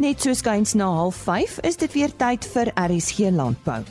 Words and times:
Net 0.00 0.22
so 0.24 0.32
skuins 0.32 0.72
na 0.74 0.86
05:30 1.10 1.60
is 1.60 1.76
dit 1.76 1.92
weer 1.92 2.12
tyd 2.16 2.44
vir 2.54 2.70
RSG 2.72 3.28
Landbou. 3.36 3.82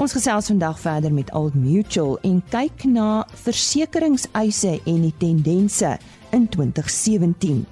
Ons 0.00 0.14
gesels 0.16 0.46
vandag 0.48 0.78
verder 0.80 1.12
met 1.12 1.28
Old 1.36 1.54
Mutual 1.54 2.16
en 2.24 2.38
kyk 2.48 2.86
na 2.88 3.26
versekeringseise 3.44 4.80
en 4.86 5.02
die 5.02 5.12
tendense 5.18 5.98
in 6.32 6.48
2017. 6.48 7.66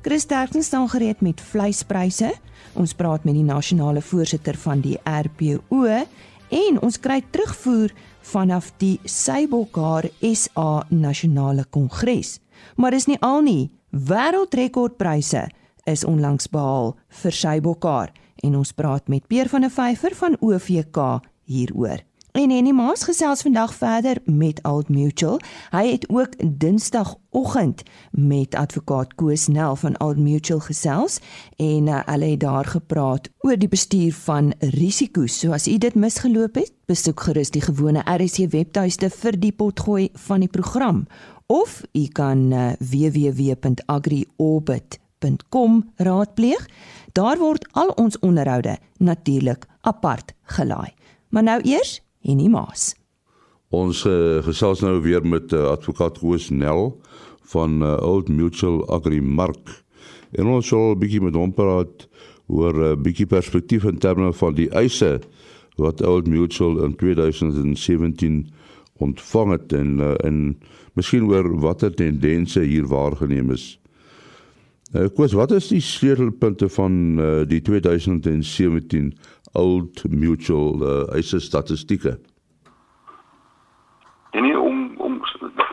Chris 0.00 0.24
Terkens 0.24 0.66
staan 0.66 0.88
gereed 0.88 1.20
met 1.20 1.40
vleispryse. 1.40 2.32
Ons 2.72 2.94
praat 2.94 3.24
met 3.24 3.34
die 3.34 3.44
nasionale 3.44 4.00
voorsitter 4.00 4.56
van 4.56 4.80
die 4.80 4.96
RPO 5.04 5.84
en 6.48 6.80
ons 6.80 7.00
kry 7.00 7.20
terugvoer 7.30 7.92
vanaf 8.32 8.72
die 8.78 8.98
Seibokar 9.04 10.08
SA 10.32 10.86
Nasionale 10.88 11.64
Kongres. 11.68 12.38
Maar 12.76 12.90
dis 12.90 13.06
nie 13.06 13.20
al 13.20 13.42
nie. 13.42 13.70
Wêreldrekordpryse 13.90 15.50
is 15.84 16.04
onlangs 16.04 16.48
behaal 16.48 16.96
vir 17.22 17.32
Seibokar 17.32 18.12
en 18.42 18.56
ons 18.56 18.72
praat 18.72 19.08
met 19.08 19.26
Peer 19.26 19.48
van 19.48 19.66
der 19.66 19.70
Vyver 19.70 20.14
van 20.14 20.36
OVK 20.40 21.20
hieroor. 21.44 22.02
En 22.32 22.48
Henny 22.50 22.70
Maas 22.72 23.02
gesels 23.04 23.42
vandag 23.44 23.74
verder 23.74 24.16
met 24.24 24.62
Old 24.64 24.88
Mutual. 24.88 25.40
Hy 25.70 25.82
het 25.90 26.08
ook 26.08 26.32
Dinsdagoggend 26.40 27.82
met 28.10 28.54
advokaat 28.54 29.14
Koos 29.14 29.46
Nel 29.52 29.76
van 29.76 30.00
Old 30.00 30.16
Mutual 30.16 30.60
gesels 30.64 31.18
en 31.56 31.86
uh, 31.86 32.00
hulle 32.06 32.30
het 32.32 32.40
daar 32.40 32.64
gepraat 32.64 33.28
oor 33.44 33.58
die 33.60 33.68
bestuur 33.68 34.16
van 34.24 34.54
risiko's. 34.58 35.38
So 35.38 35.52
as 35.52 35.68
u 35.68 35.76
dit 35.78 35.94
misgeloop 35.94 36.56
het, 36.56 36.72
besoek 36.88 37.20
gerus 37.20 37.52
die 37.52 37.60
gewone 37.60 38.00
RSC 38.08 38.48
webtuiste 38.48 39.12
vir 39.12 39.36
die 39.36 39.52
potgooi 39.52 40.08
van 40.24 40.40
die 40.40 40.50
program 40.50 41.04
of 41.52 41.82
u 41.92 42.08
kan 42.08 42.48
uh, 42.52 42.72
www.agriorbit.com 45.22 45.92
raadpleeg. 45.96 46.68
Daar 47.12 47.38
word 47.38 47.66
al 47.72 47.88
ons 47.96 48.18
onderhoude 48.18 48.78
natuurlik 48.98 49.66
apart 49.80 50.34
gelaai. 50.42 50.92
Maar 51.28 51.42
nou 51.42 51.60
eers 51.62 52.00
en 52.22 52.36
nie 52.36 52.50
maas. 52.50 52.94
Ons 53.68 54.04
uh, 54.04 54.42
gesels 54.44 54.80
nou 54.80 55.00
weer 55.00 55.24
met 55.24 55.52
uh, 55.52 55.70
advokaat 55.72 56.18
Koos 56.18 56.50
Nel 56.50 57.00
van 57.52 57.82
uh, 57.82 57.96
Old 58.00 58.28
Mutual 58.28 58.88
Agrimark. 58.88 59.82
En 60.32 60.46
ons 60.46 60.66
sal 60.66 60.92
'n 60.92 60.98
bietjie 60.98 61.20
met 61.20 61.34
hom 61.34 61.52
praat 61.52 62.08
oor 62.46 62.74
'n 62.74 62.92
uh, 62.92 62.96
bietjie 62.96 63.26
perspektief 63.26 63.84
in 63.84 63.98
terme 63.98 64.32
van 64.32 64.54
die 64.54 64.70
eise 64.70 65.20
wat 65.76 66.02
Old 66.02 66.26
Mutual 66.26 66.84
in 66.84 66.96
2017 66.96 68.52
ontvang 68.98 69.50
het 69.50 69.72
en 69.72 69.98
uh, 69.98 70.14
en 70.24 70.58
miskien 70.94 71.24
oor 71.24 71.60
watter 71.60 71.94
tendense 71.94 72.60
hier 72.60 72.86
waargeneem 72.86 73.50
is. 73.50 73.81
Uh, 74.92 75.06
Koos, 75.16 75.32
wat 75.32 75.50
is 75.50 75.70
die 75.72 75.80
sleutelpunte 75.80 76.68
van 76.68 76.92
uh, 77.18 77.28
die 77.48 77.62
2017 77.64 79.06
Old 79.52 80.02
Mutual 80.08 80.82
uh, 80.82 81.14
eise 81.16 81.40
statistieke. 81.40 82.18
En 84.30 84.44
nie 84.44 84.58
om 84.58 84.92
om 85.00 85.16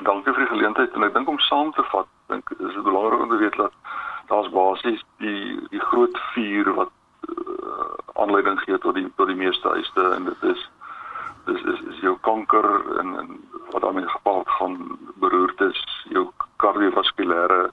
dankie 0.03 0.31
vir 0.31 0.45
die 0.45 0.51
geleentheid 0.53 0.95
en 0.95 1.03
ek 1.03 1.17
dink 1.17 1.27
om 1.27 1.39
saam 1.49 1.73
te 1.75 1.83
vat, 1.91 2.07
dink 2.31 2.47
is 2.55 2.71
dit 2.77 2.85
belangrik 2.87 3.25
om 3.25 3.33
te 3.33 3.41
weet 3.41 3.57
dat 3.59 3.75
daar's 4.31 4.47
basies 4.55 5.03
die 5.25 5.59
die 5.73 5.83
groot 5.91 6.15
vuur 6.31 6.71
wat 6.79 6.95
uh, 7.27 7.89
aanleiding 8.23 8.63
gee 8.63 8.79
tot 8.85 8.95
die 8.95 9.03
tot 9.19 9.27
die 9.27 9.41
meeste 9.41 9.73
eiste 9.75 10.05
en 10.15 10.31
dit 10.31 10.47
is 10.53 10.63
dis 11.49 11.67
is, 11.73 11.83
is 11.91 11.99
jou 12.07 12.15
kanker 12.29 12.69
en 13.03 13.11
en 13.19 13.35
wat 13.73 13.83
daarmee 13.83 14.07
gepaard 14.15 14.47
gaan 14.61 14.79
beroertes, 15.19 15.83
jou 16.15 16.29
kardiovaskulêre 16.63 17.67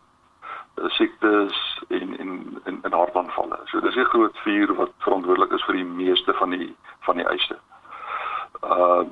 siektes 0.85 1.83
en 1.89 2.19
en 2.19 2.61
en, 2.65 2.79
en 2.83 2.93
hartaanvalle. 2.93 3.59
So 3.65 3.81
dis 3.81 3.95
'n 3.97 4.05
groot 4.05 4.37
vuur 4.39 4.75
wat 4.75 4.91
verantwoordelik 4.99 5.53
is 5.53 5.65
vir 5.65 5.75
die 5.75 5.85
meeste 5.85 6.33
van 6.33 6.51
die 6.51 6.77
van 7.01 7.17
die 7.17 7.27
eise. 7.27 7.59
Uh 8.63 9.05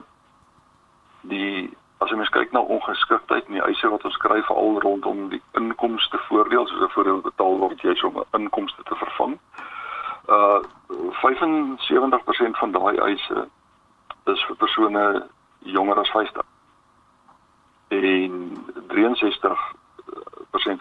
die 1.21 1.77
as 1.99 2.11
jy 2.11 2.16
mens 2.16 2.28
kyk 2.28 2.53
na 2.53 2.61
ongeskiktheid 2.61 3.47
en 3.47 3.53
die 3.53 3.65
eise 3.65 3.88
wat 3.88 4.05
ons 4.05 4.16
kry 4.16 4.43
veral 4.43 4.81
rondom 4.81 5.28
die 5.28 5.43
inkomste 5.53 6.19
voordeel 6.19 6.66
soos 6.66 6.81
'n 6.81 6.94
voordeel 6.97 7.21
betaal 7.21 7.59
word 7.59 7.83
jy 7.83 7.97
om 8.03 8.19
'n 8.19 8.41
inkomste 8.41 8.83
te 8.83 8.94
vervang. 8.94 9.38
Uh 10.28 10.61
75% 11.11 12.59
van 12.59 12.72
daai 12.72 12.97
eise 12.99 13.49
is 14.25 14.44
vir 14.44 14.56
persone 14.56 15.27
jonger 15.59 15.99
as 15.99 16.11
50. 16.11 16.43
En 17.88 18.56
63% 18.88 19.84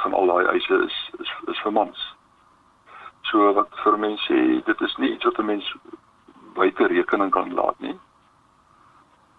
van 0.03 0.13
al 0.13 0.25
daai 0.25 0.45
eise 0.45 0.79
is 0.85 0.97
is 1.19 1.31
is 1.51 1.59
vir 1.65 1.71
mans. 1.71 2.15
So 3.29 3.53
wat 3.53 3.69
vir 3.83 3.97
mense 3.97 4.25
sê, 4.27 4.63
dit 4.65 4.81
is 4.81 4.95
nie 4.97 5.13
iets 5.13 5.23
wat 5.23 5.39
'n 5.39 5.45
mens 5.45 5.75
buite 6.53 6.87
rekening 6.87 7.31
kan 7.31 7.53
laat 7.53 7.79
nie. 7.79 7.99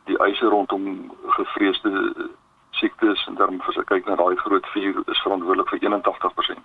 Die 0.05 0.19
eise 0.19 0.47
rondom 0.47 1.13
gevreesde 1.27 2.15
siektes 2.71 3.27
en 3.27 3.35
dan 3.35 3.61
as 3.69 3.77
ek 3.77 3.87
kyk 3.87 4.07
na 4.07 4.17
daai 4.17 4.37
groot 4.37 4.67
vuur 4.67 5.03
is 5.07 5.23
verantwoordelik 5.23 5.69
vir 5.69 5.81
81% 5.85 6.59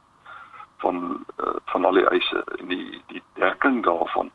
van 0.84 1.26
uh, 1.44 1.56
van 1.72 1.86
al 1.86 2.00
die 2.00 2.08
eise 2.10 2.44
en 2.58 2.68
die 2.68 3.02
die 3.08 3.24
dekking 3.34 3.84
daarvan 3.84 4.32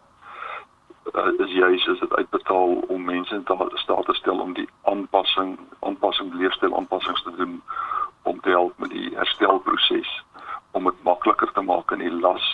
uh, 1.15 1.32
is 1.47 1.53
juis 1.53 1.88
as 1.88 2.00
dit 2.05 2.15
uitbetaal 2.15 2.76
om 2.94 3.05
mense 3.05 3.34
in 3.34 3.44
staat 3.75 4.06
te 4.06 4.15
stel 4.21 4.41
om 4.41 4.53
die 4.55 4.69
aanpassing 4.82 5.59
aanpassing 5.81 6.34
leefstyl 6.34 6.76
aanpassings 6.76 7.22
te 7.22 7.34
doen 7.37 7.62
om 8.25 8.41
te 8.41 8.51
help 8.51 8.79
met 8.79 8.91
die 8.91 9.11
herstelproses 9.17 10.12
om 10.71 10.85
dit 10.85 11.03
makliker 11.03 11.53
te 11.53 11.62
maak 11.62 11.93
en 11.95 12.03
die 12.03 12.12
las 12.12 12.47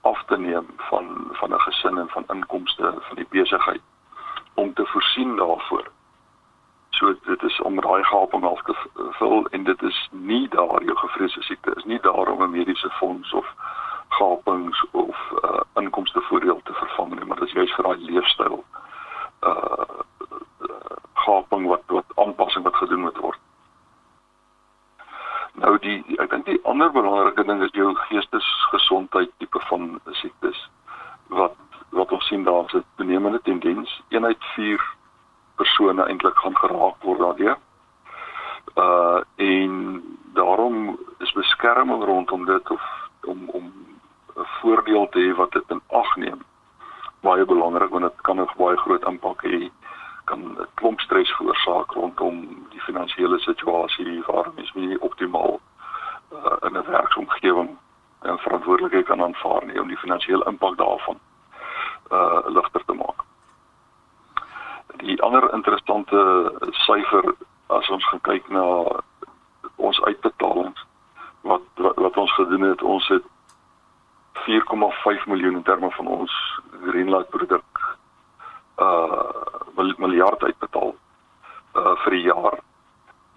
af 0.00 0.22
te 0.26 0.38
neem 0.38 0.66
van 0.90 1.28
van 1.40 1.54
'n 1.54 1.60
gesin 1.60 1.98
en 1.98 2.08
van 2.08 2.24
inkomste 2.34 2.94
van 3.08 3.16
die 3.16 3.26
besigheid 3.30 3.82
om 4.54 4.74
te 4.74 4.86
voorsien 4.86 5.36
daarvoor. 5.36 5.86
So 6.90 7.14
dit 7.24 7.42
is 7.42 7.60
om 7.60 7.80
daai 7.80 8.04
gaping 8.04 8.44
af 8.44 8.62
te 8.62 8.74
vul 8.94 9.46
en 9.50 9.64
dit 9.64 9.82
is 9.82 10.08
nie 10.10 10.48
daar 10.48 10.82
jou 10.82 10.96
gevreesde 10.96 11.42
siekte 11.42 11.72
is 11.76 11.84
nie 11.84 12.00
daar 12.00 12.28
om 12.28 12.42
'n 12.42 12.50
mediese 12.50 12.90
fonds 12.90 13.32
of 13.32 13.46
gapings 14.08 14.84
of 14.90 15.16
uh, 15.44 15.60
inkomste 15.74 16.20
voordeel 16.20 16.60
te 16.64 16.72
vervang 16.72 17.14
nie, 17.14 17.24
maar 17.24 17.38
dit 17.38 17.48
is 17.48 17.54
juist 17.54 17.74
vir 17.74 17.84
daai 17.84 17.98
leefstyl 17.98 18.64
uh 19.42 19.84
gaping 21.14 21.66
wat 21.66 21.82
wat 21.86 22.04
aanpassing 22.14 22.64
wat 22.64 22.74
gedoen 22.74 23.00
moet 23.00 23.16
word. 23.16 23.38
Nou 25.58 25.78
die 25.82 25.98
ek 26.22 26.30
dink 26.30 26.46
die 26.46 26.60
ander 26.64 26.90
belangrike 26.94 27.44
ding 27.44 27.62
is 27.62 27.74
jou 27.76 27.94
geestesgesondheid 28.08 29.30
tipe 29.38 29.60
van 29.70 30.00
siektes 30.20 30.60
wat 31.28 31.56
wat 31.90 32.12
ons 32.12 32.26
sien 32.28 32.44
daar 32.44 32.64
is 32.66 32.74
'n 32.74 32.84
toenemende 32.96 33.40
tendens. 33.42 34.02
Een 34.08 34.24
uit 34.24 34.44
4 34.54 34.80
persone 35.56 36.04
eintlik 36.04 36.38
gaan 36.38 36.56
geraak 36.56 37.02
word 37.02 37.18
daardeur. 37.18 37.56
Uh 38.76 39.20
en 39.36 40.02
daarom 40.34 40.98
is 41.18 41.32
beskerming 41.32 42.04
rondom 42.04 42.44
dit 42.44 42.70
of 42.70 42.82
om 43.24 43.48
om 43.48 43.72
'n 44.36 44.46
voordeel 44.60 45.08
te 45.08 45.18
hê 45.18 45.36
wat 45.36 45.52
dit 45.52 45.64
in 45.68 45.82
ag 45.88 46.16
neem 46.16 46.44
baie 47.20 47.44
belangrik 47.44 47.90
want 47.90 48.04
dit 48.04 48.20
kan 48.20 48.40
'n 48.40 48.48
baie 48.56 48.76
groot 48.76 49.04
impak 49.04 49.42
hê 49.42 49.70
kan 50.28 50.40
'n 50.40 50.66
klomp 50.74 51.00
stres 51.00 51.30
veroorsaak 51.36 51.92
rondom 51.92 52.36
die 52.70 52.80
finansiële 52.80 53.38
situasie 53.38 54.22
waar 54.26 54.50
mens 54.54 54.72
nie 54.74 55.00
optimaal 55.00 55.60
uh, 56.32 56.56
in 56.66 56.76
'n 56.76 56.90
werksomgewing 56.90 57.70
uh, 58.22 58.36
verantwoordelikheid 58.36 59.06
kan 59.06 59.22
aanvaar 59.22 59.66
nie 59.66 59.80
om 59.80 59.88
die 59.88 60.02
finansiële 60.04 60.44
impak 60.44 60.76
daarvan 60.76 61.18
uh 62.10 62.40
ligter 62.46 62.84
te 62.84 62.92
maak. 62.92 63.20
Die 64.96 65.22
ander 65.22 65.52
interessante 65.52 66.20
syfer 66.70 67.34
as 67.66 67.88
ons 67.88 68.06
kyk 68.22 68.48
na 68.48 68.64
ons 69.76 70.00
uitbetalings 70.02 70.86
wat, 71.40 71.62
wat 71.74 71.96
wat 71.96 72.16
ons 72.16 72.34
gedoen 72.34 72.64
het, 72.70 72.82
ons 72.82 73.08
het 73.08 73.24
4,5 74.32 75.26
miljoen 75.26 75.54
in 75.54 75.62
terme 75.62 75.90
van 75.90 76.06
ons 76.06 76.32
greenlight 76.84 77.28
produk 77.28 77.77
uh 78.78 79.96
miljard 79.98 80.42
uitbetaal 80.42 80.94
uh 81.74 81.94
vir 82.04 82.10
die 82.10 82.22
jaar. 82.22 82.58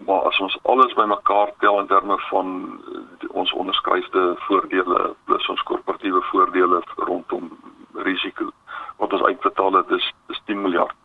Maar 0.05 0.21
as 0.29 0.39
ons 0.39 0.57
alles 0.63 0.93
bymekaar 0.93 1.53
tel 1.59 1.79
in 1.79 1.87
terme 1.87 2.17
van 2.29 2.79
die, 3.19 3.29
ons 3.33 3.53
onderskryfde 3.53 4.35
voordele 4.47 5.15
plus 5.25 5.47
ons 5.47 5.63
korporatiewe 5.63 6.21
voordele 6.31 6.81
rondom 6.95 7.51
risiko 7.93 8.49
wat 8.97 9.13
ons 9.13 9.23
uitbetaal 9.23 9.73
het 9.73 9.89
is 9.89 10.13
is 10.29 10.41
10 10.45 10.61
miljard 10.61 10.95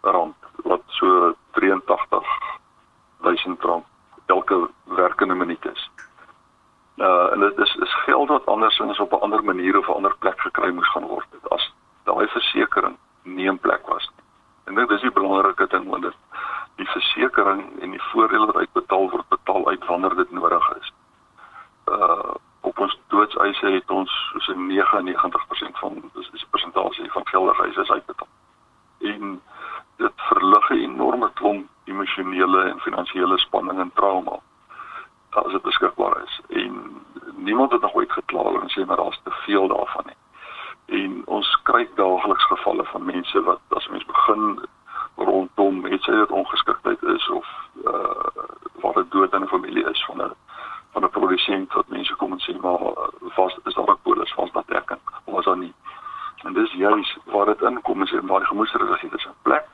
rand 0.00 0.36
wat 0.64 0.82
so 0.86 1.34
83 1.50 2.24
duisend 3.20 3.62
rand 3.62 3.84
elke 4.26 4.68
werkende 4.84 5.34
minuut 5.34 5.64
is. 5.72 5.90
Uh 6.96 7.32
en 7.32 7.40
dit 7.40 7.58
is 7.58 7.74
is 7.74 7.94
geld 8.04 8.28
wat 8.28 8.46
andersins 8.46 8.98
op 8.98 9.12
'n 9.12 9.22
ander 9.26 9.44
manier 9.44 9.78
of 9.78 9.88
'n 9.88 9.92
ander 9.92 10.16
plek 10.18 10.40
gekry 10.40 10.70
moes 10.70 10.90
gaan 10.90 11.06
word. 11.06 11.26
As 11.48 11.72
daai 12.04 12.28
versekerings 12.28 12.98
nie 13.22 13.46
in 13.46 13.58
plek 13.58 13.86
was 13.86 14.10
nie. 14.16 14.24
En 14.64 14.74
dit 14.74 14.90
is 14.90 15.00
die 15.00 15.12
belangrike 15.12 15.66
ding 15.66 15.88
want 15.88 16.02
dit 16.02 16.16
die 16.76 16.88
versekerings 16.88 17.80
en 17.80 17.90
die 17.90 18.02
voordele 18.02 18.46
wat 18.46 18.56
uitbetaal 18.56 19.10
word 19.10 19.28
betaal 19.28 19.68
uit 19.68 19.86
wanneer 19.86 20.14
dit 20.16 20.30
nodig 20.30 20.76
is. 20.80 20.92
Uh 21.86 22.34
op 22.60 22.78
ons 22.78 23.00
doodseise 23.08 23.66
het 23.66 23.90
ons 23.90 24.12
so 24.38 24.52
99% 24.52 25.16
90% 25.16 25.78
van 25.80 26.10
dis 26.14 26.30
die 26.30 26.46
persentasie 26.50 27.10
van 27.10 27.26
geldige 27.26 27.62
huise 27.62 27.80
is 27.80 27.90
uitbetaal. 27.90 28.28
En 28.98 29.42
dit 29.96 30.12
verlig 30.16 30.70
'n 30.70 30.74
enorme 30.74 31.30
klomp 31.34 31.66
emosionele 31.84 32.62
en 32.62 32.80
finansiële 32.80 33.38
spanning 33.38 33.80
en 33.80 33.90
trauma 33.94 34.38
as 35.30 35.52
dit 35.52 35.62
beskikbaar 35.62 36.22
is. 36.22 36.40
En 36.48 37.02
niemand 37.36 37.72
het 37.72 37.80
nog 37.80 37.94
ooit 37.94 38.12
gekla 38.12 38.42
en 38.42 38.70
sê 38.70 38.86
maar 38.86 38.96
daar's 38.96 39.20
te 39.22 39.30
veel 39.30 39.68
daarvan 39.68 40.04
nie. 40.06 40.20
En 41.00 41.22
ons 41.26 41.60
kry 41.62 41.88
daagliks 41.94 42.44
gevalle 42.44 42.84
van 42.84 43.04
mense 43.04 43.42
wat 43.42 43.60
as 43.68 43.88
mens 43.88 44.04
begin 44.04 44.66
rondom 45.98 46.04
het 46.04 46.04
sy 46.04 46.12
dit 46.12 46.30
ongeskiktheid 46.30 47.02
is 47.02 47.28
of 47.28 47.46
uh 47.84 48.82
wat 48.82 48.96
'n 48.96 49.06
dood 49.10 49.32
in 49.32 49.42
'n 49.42 49.48
familie 49.48 49.90
is 49.90 50.04
van 50.04 50.22
'n 50.22 50.34
van 50.92 51.04
'n 51.04 51.10
produsent 51.10 51.72
wat 51.72 51.88
mense 51.88 52.14
kom 52.14 52.32
en 52.32 52.38
sê 52.38 52.60
maar 52.60 52.78
vas 53.20 53.58
is 53.64 53.74
daar 53.74 53.90
'n 53.90 54.02
polis 54.02 54.32
vas 54.32 54.52
dat 54.52 54.66
dekking? 54.66 55.00
Of 55.24 55.38
is 55.38 55.44
daar 55.44 55.58
nie? 55.58 55.74
En 56.44 56.52
dis 56.52 56.72
juis 56.72 57.18
waar 57.24 57.46
dit 57.46 57.60
inkom 57.60 58.02
is 58.02 58.12
in 58.12 58.26
daai 58.26 58.44
gemoedsregtig 58.44 59.12
is 59.12 59.26
'n 59.26 59.42
plek 59.42 59.66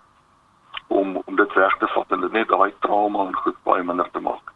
om 0.88 1.22
om 1.24 1.36
dit 1.36 1.52
reg 1.52 1.76
te 1.78 1.86
vat 1.86 2.06
en 2.08 2.20
dit 2.20 2.32
net 2.32 2.48
daai 2.48 2.72
trauma 2.80 3.26
en 3.26 3.34
goed 3.34 3.56
baie 3.62 3.82
minder 3.82 4.10
te 4.10 4.20
maak 4.20 4.52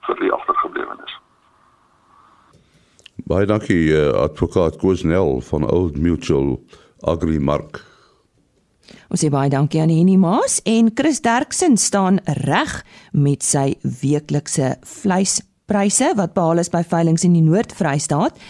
vir 0.00 0.16
die 0.16 0.32
agtergeblewenes 0.32 1.18
baie 3.16 3.46
dankie 3.46 3.88
uh, 3.88 4.12
advokaat 4.12 4.76
Koosnel 4.76 5.40
van 5.40 5.70
Old 5.70 5.96
Mutual 5.96 6.60
Agrimark 7.00 7.72
Ons 7.74 7.91
sê 9.22 9.28
baie 9.30 9.50
dankie 9.52 9.78
aan 9.78 9.90
Henny 9.92 10.16
Maas 10.18 10.56
en 10.66 10.88
Chris 10.98 11.20
Derksen 11.22 11.76
staan 11.78 12.16
reg 12.42 12.72
met 13.14 13.44
sy 13.46 13.76
weeklikse 14.00 14.72
vleispryse 14.82 16.08
wat 16.18 16.32
behaal 16.34 16.62
is 16.62 16.72
by 16.72 16.80
veilinge 16.82 17.22
in 17.28 17.36
die 17.36 17.44
Noord-Vrystaat 17.46 18.40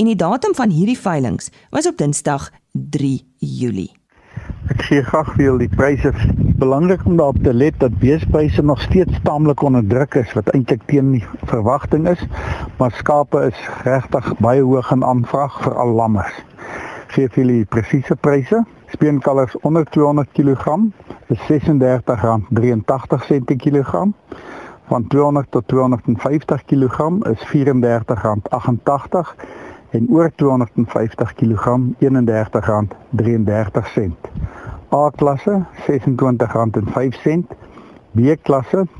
en 0.00 0.08
die 0.08 0.16
datum 0.16 0.56
van 0.56 0.72
hierdie 0.72 0.96
veilinge 0.96 1.52
was 1.74 1.90
op 1.90 2.00
Dinsdag 2.00 2.48
3 2.72 3.12
Julie. 3.44 3.90
Ek 4.72 4.80
sê 4.88 5.02
graag 5.04 5.34
vir 5.34 5.44
julle 5.50 5.66
die 5.66 5.76
pryse 5.76 6.14
belangrik 6.62 7.04
om 7.04 7.18
daarop 7.20 7.42
te 7.44 7.52
let 7.52 7.76
dat 7.82 7.98
beespryse 8.00 8.64
nog 8.64 8.80
steeds 8.88 9.20
taamlik 9.26 9.60
onder 9.60 9.84
druk 9.84 10.16
is 10.22 10.32
wat 10.38 10.48
eintlik 10.56 10.86
teen 10.88 11.18
die 11.18 11.24
verwagting 11.50 12.08
is, 12.08 12.22
maar 12.80 12.94
skape 12.96 13.50
is 13.50 13.66
regtig 13.84 14.32
baie 14.40 14.64
hoog 14.64 14.94
in 14.96 15.04
aanvraag 15.04 15.60
vir 15.66 15.76
al 15.84 15.92
lammers. 16.00 16.40
Gee 17.12 17.28
vir 17.28 17.44
julle 17.44 17.64
presiese 17.68 18.16
pryse. 18.16 18.62
Speenkalvers 18.92 19.56
onder 19.60 19.84
200 19.84 20.28
kg 20.32 20.76
is 21.26 21.40
R36.83 21.40 21.46
per 23.44 23.56
kilogram. 23.56 24.14
Van 24.86 25.06
200 25.06 25.46
tot 25.50 25.68
250 25.68 26.64
kg 26.64 27.26
is 27.30 27.46
R34.88 27.46 27.50
en 29.90 30.06
oor 30.10 30.32
250 30.34 31.34
kg 31.34 31.78
R31.33. 31.98 32.04
A-klasse 34.92 35.64
R26.05, 35.74 35.80
B-klasse 38.10 38.86
R20.50 38.86 38.90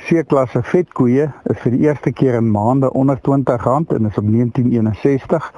C-klasse 0.00 0.62
vetkoeie 0.62 1.32
is 1.52 1.58
vir 1.60 1.70
die 1.76 1.84
eerste 1.88 2.12
keer 2.12 2.34
in 2.38 2.50
maande 2.52 2.92
onder 2.92 3.16
R20 3.16 3.50
en 3.96 4.06
is 4.08 4.18
op 4.20 4.28
1961 4.28 5.52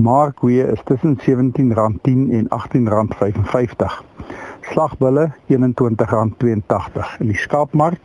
Markkoeie 0.00 0.64
is 0.72 0.80
tussen 0.84 1.18
R17.10 1.18 2.30
en 2.30 2.48
R18.55. 2.48 4.04
Slagbulle 4.60 5.32
R21.82. 5.48 7.18
In 7.18 7.26
die 7.26 7.36
skaapmark 7.36 8.00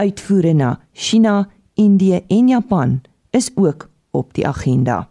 Uitvoere 0.00 0.54
na 0.56 0.70
China, 0.92 1.50
Indië 1.76 2.22
en 2.28 2.48
Japan 2.48 2.96
is 3.36 3.50
ook 3.54 3.90
op 4.10 4.32
die 4.32 4.46
agenda. 4.48 5.10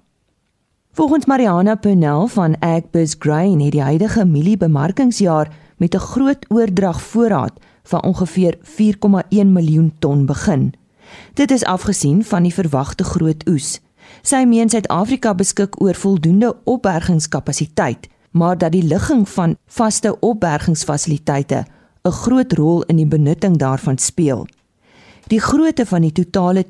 Volgens 0.97 1.29
Mariana 1.29 1.75
Pernell 1.75 2.25
van 2.33 2.57
Agbus 2.59 3.15
Grain 3.19 3.61
het 3.61 3.77
die 3.77 3.85
huidige 3.85 4.25
mieliebemarkingsjaar 4.25 5.53
met 5.77 5.93
'n 5.93 6.07
groot 6.09 6.45
oordrag 6.49 7.01
voorraad 7.01 7.53
van 7.83 8.03
ongeveer 8.03 8.57
4,1 8.61 9.51
miljoen 9.53 9.93
ton 9.99 10.25
begin. 10.25 10.73
Dit 11.33 11.51
is 11.51 11.63
afgesien 11.63 12.23
van 12.23 12.43
die 12.43 12.53
verwagte 12.53 13.03
groot 13.03 13.47
oes. 13.49 13.79
Sy 14.21 14.43
meen 14.45 14.69
Suid-Afrika 14.69 15.35
beskik 15.35 15.81
oor 15.81 15.95
voldoende 15.95 16.55
opbergingskapasiteit 16.63 18.07
maar 18.37 18.57
dat 18.57 18.71
die 18.71 18.83
ligging 18.83 19.29
van 19.29 19.57
vaste 19.65 20.19
opbergingsfasiliteite 20.19 21.65
'n 22.03 22.11
groot 22.11 22.53
rol 22.53 22.83
in 22.83 22.95
die 22.95 23.07
benutting 23.07 23.57
daarvan 23.57 23.97
speel. 23.97 24.47
Die 25.27 25.41
grootte 25.41 25.85
van 25.85 26.01
die 26.01 26.11
totale 26.11 26.65
2018-2019 26.67 26.69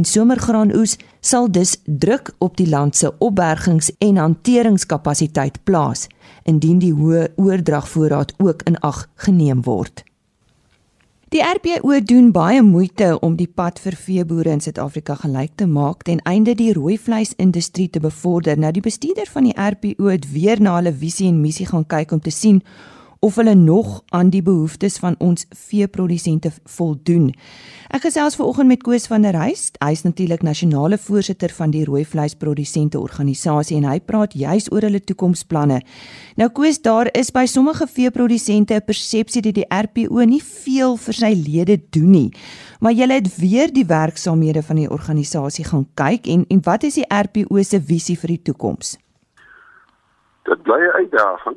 somergraanoes 0.00 0.96
sal 1.20 1.50
dus 1.50 1.80
druk 1.84 2.34
op 2.38 2.56
die 2.56 2.68
land 2.68 2.96
se 2.96 3.18
opbergings- 3.18 3.92
en 3.98 4.16
hanteringskapasiteit 4.16 5.64
plaas 5.64 6.06
indien 6.42 6.78
die 6.78 6.94
hoë 6.94 7.28
oordragvoorraad 7.36 8.34
ook 8.38 8.62
in 8.62 8.78
ag 8.78 9.08
geneem 9.14 9.62
word. 9.62 10.04
Die 11.32 11.40
RPO 11.40 11.94
doen 12.04 12.26
baie 12.28 12.60
moeite 12.60 13.14
om 13.24 13.38
die 13.38 13.48
pad 13.48 13.78
vir 13.80 13.94
veeboere 13.96 14.52
in 14.52 14.60
Suid-Afrika 14.60 15.14
gelyk 15.16 15.54
te 15.56 15.64
maak 15.64 16.02
ten 16.04 16.18
einde 16.28 16.52
die 16.58 16.74
rooi 16.76 16.98
vleisindustrie 17.00 17.86
te 17.88 18.02
bevorder. 18.04 18.58
Nou 18.60 18.68
die 18.76 18.82
bestuurder 18.84 19.30
van 19.32 19.48
die 19.48 19.54
RPO 19.56 20.10
het 20.12 20.26
weer 20.34 20.60
na 20.60 20.74
hulle 20.76 20.92
visie 20.92 21.30
en 21.30 21.38
missie 21.40 21.64
gaan 21.70 21.86
kyk 21.88 22.12
om 22.12 22.20
te 22.20 22.34
sien 22.36 22.60
of 23.24 23.36
hulle 23.38 23.54
nog 23.54 24.02
aan 24.08 24.30
die 24.34 24.42
behoeftes 24.42 24.96
van 24.98 25.14
ons 25.22 25.44
veeprodusente 25.54 26.50
voldoen. 26.64 27.28
Ek 27.94 28.02
gesels 28.02 28.34
ver 28.34 28.48
oggend 28.50 28.66
met 28.72 28.82
Koos 28.82 29.06
van 29.06 29.22
der 29.22 29.38
Huys. 29.38 29.68
Hy 29.78 29.92
is 29.94 30.02
natuurlik 30.02 30.42
nasionale 30.42 30.98
voorsitter 30.98 31.54
van 31.54 31.70
die 31.70 31.84
rooi 31.86 32.02
vleisprodusente 32.08 32.98
organisasie 32.98 33.78
en 33.78 33.86
hy 33.86 34.00
praat 34.02 34.34
juis 34.34 34.66
oor 34.74 34.82
hulle 34.88 34.98
toekomsplanne. 35.06 35.78
Nou 36.40 36.50
Koos, 36.50 36.82
daar 36.82 37.12
is 37.14 37.30
by 37.30 37.46
sommige 37.46 37.86
veeprodusente 37.86 38.74
'n 38.74 38.84
persepsie 38.90 39.42
dat 39.42 39.54
die 39.54 39.70
RPO 39.70 40.24
nie 40.26 40.42
veel 40.42 40.96
vir 40.96 41.14
sy 41.14 41.32
lede 41.46 41.78
doen 41.90 42.10
nie. 42.10 42.30
Maar 42.80 42.92
julle 42.92 43.14
het 43.14 43.36
weer 43.38 43.72
die 43.72 43.86
werksaamhede 43.86 44.62
van 44.62 44.76
die 44.76 44.90
organisasie 44.90 45.64
gaan 45.64 45.86
kyk 45.94 46.26
en 46.26 46.44
en 46.48 46.60
wat 46.64 46.82
is 46.82 46.94
die 46.94 47.06
RPO 47.06 47.62
se 47.62 47.80
visie 47.80 48.18
vir 48.18 48.28
die 48.28 48.42
toekoms? 48.42 48.98
Dit 50.42 50.62
bly 50.62 50.80
'n 50.80 50.96
uitdaging 50.96 51.56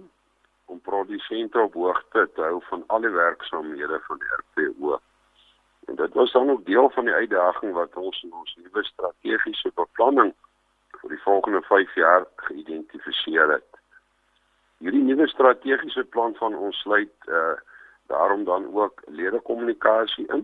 om 0.75 0.81
produsente 0.81 1.59
op 1.59 1.73
hoogte 1.73 2.29
te 2.33 2.41
hou 2.41 2.59
van 2.69 2.83
al 2.87 3.01
die 3.01 3.09
werksaamhede 3.09 3.99
van 4.07 4.19
die 4.19 4.31
RPO. 4.39 4.99
En 5.85 5.95
dit 5.95 6.13
was 6.13 6.31
dan 6.31 6.49
ook 6.49 6.65
deel 6.65 6.89
van 6.89 7.05
die 7.05 7.13
uitdaging 7.13 7.73
wat 7.73 7.95
ons 7.95 8.23
in 8.23 8.33
ons 8.33 8.57
nuwe 8.63 8.83
strategiese 8.83 9.71
beplanning 9.75 10.33
vir 10.99 11.09
die 11.09 11.21
volgende 11.23 11.61
5 11.61 11.95
jaar 11.95 12.25
geïdentifiseer 12.35 13.51
het. 13.51 13.79
Hierdie 14.83 15.03
nuwe 15.03 15.27
strategiese 15.27 16.03
plan 16.03 16.35
van 16.41 16.55
ons 16.55 16.81
sluit 16.83 17.31
uh 17.39 17.55
daarom 18.07 18.43
dan 18.45 18.67
ook 18.73 19.01
lede-kommunikasie 19.07 20.27
in 20.27 20.43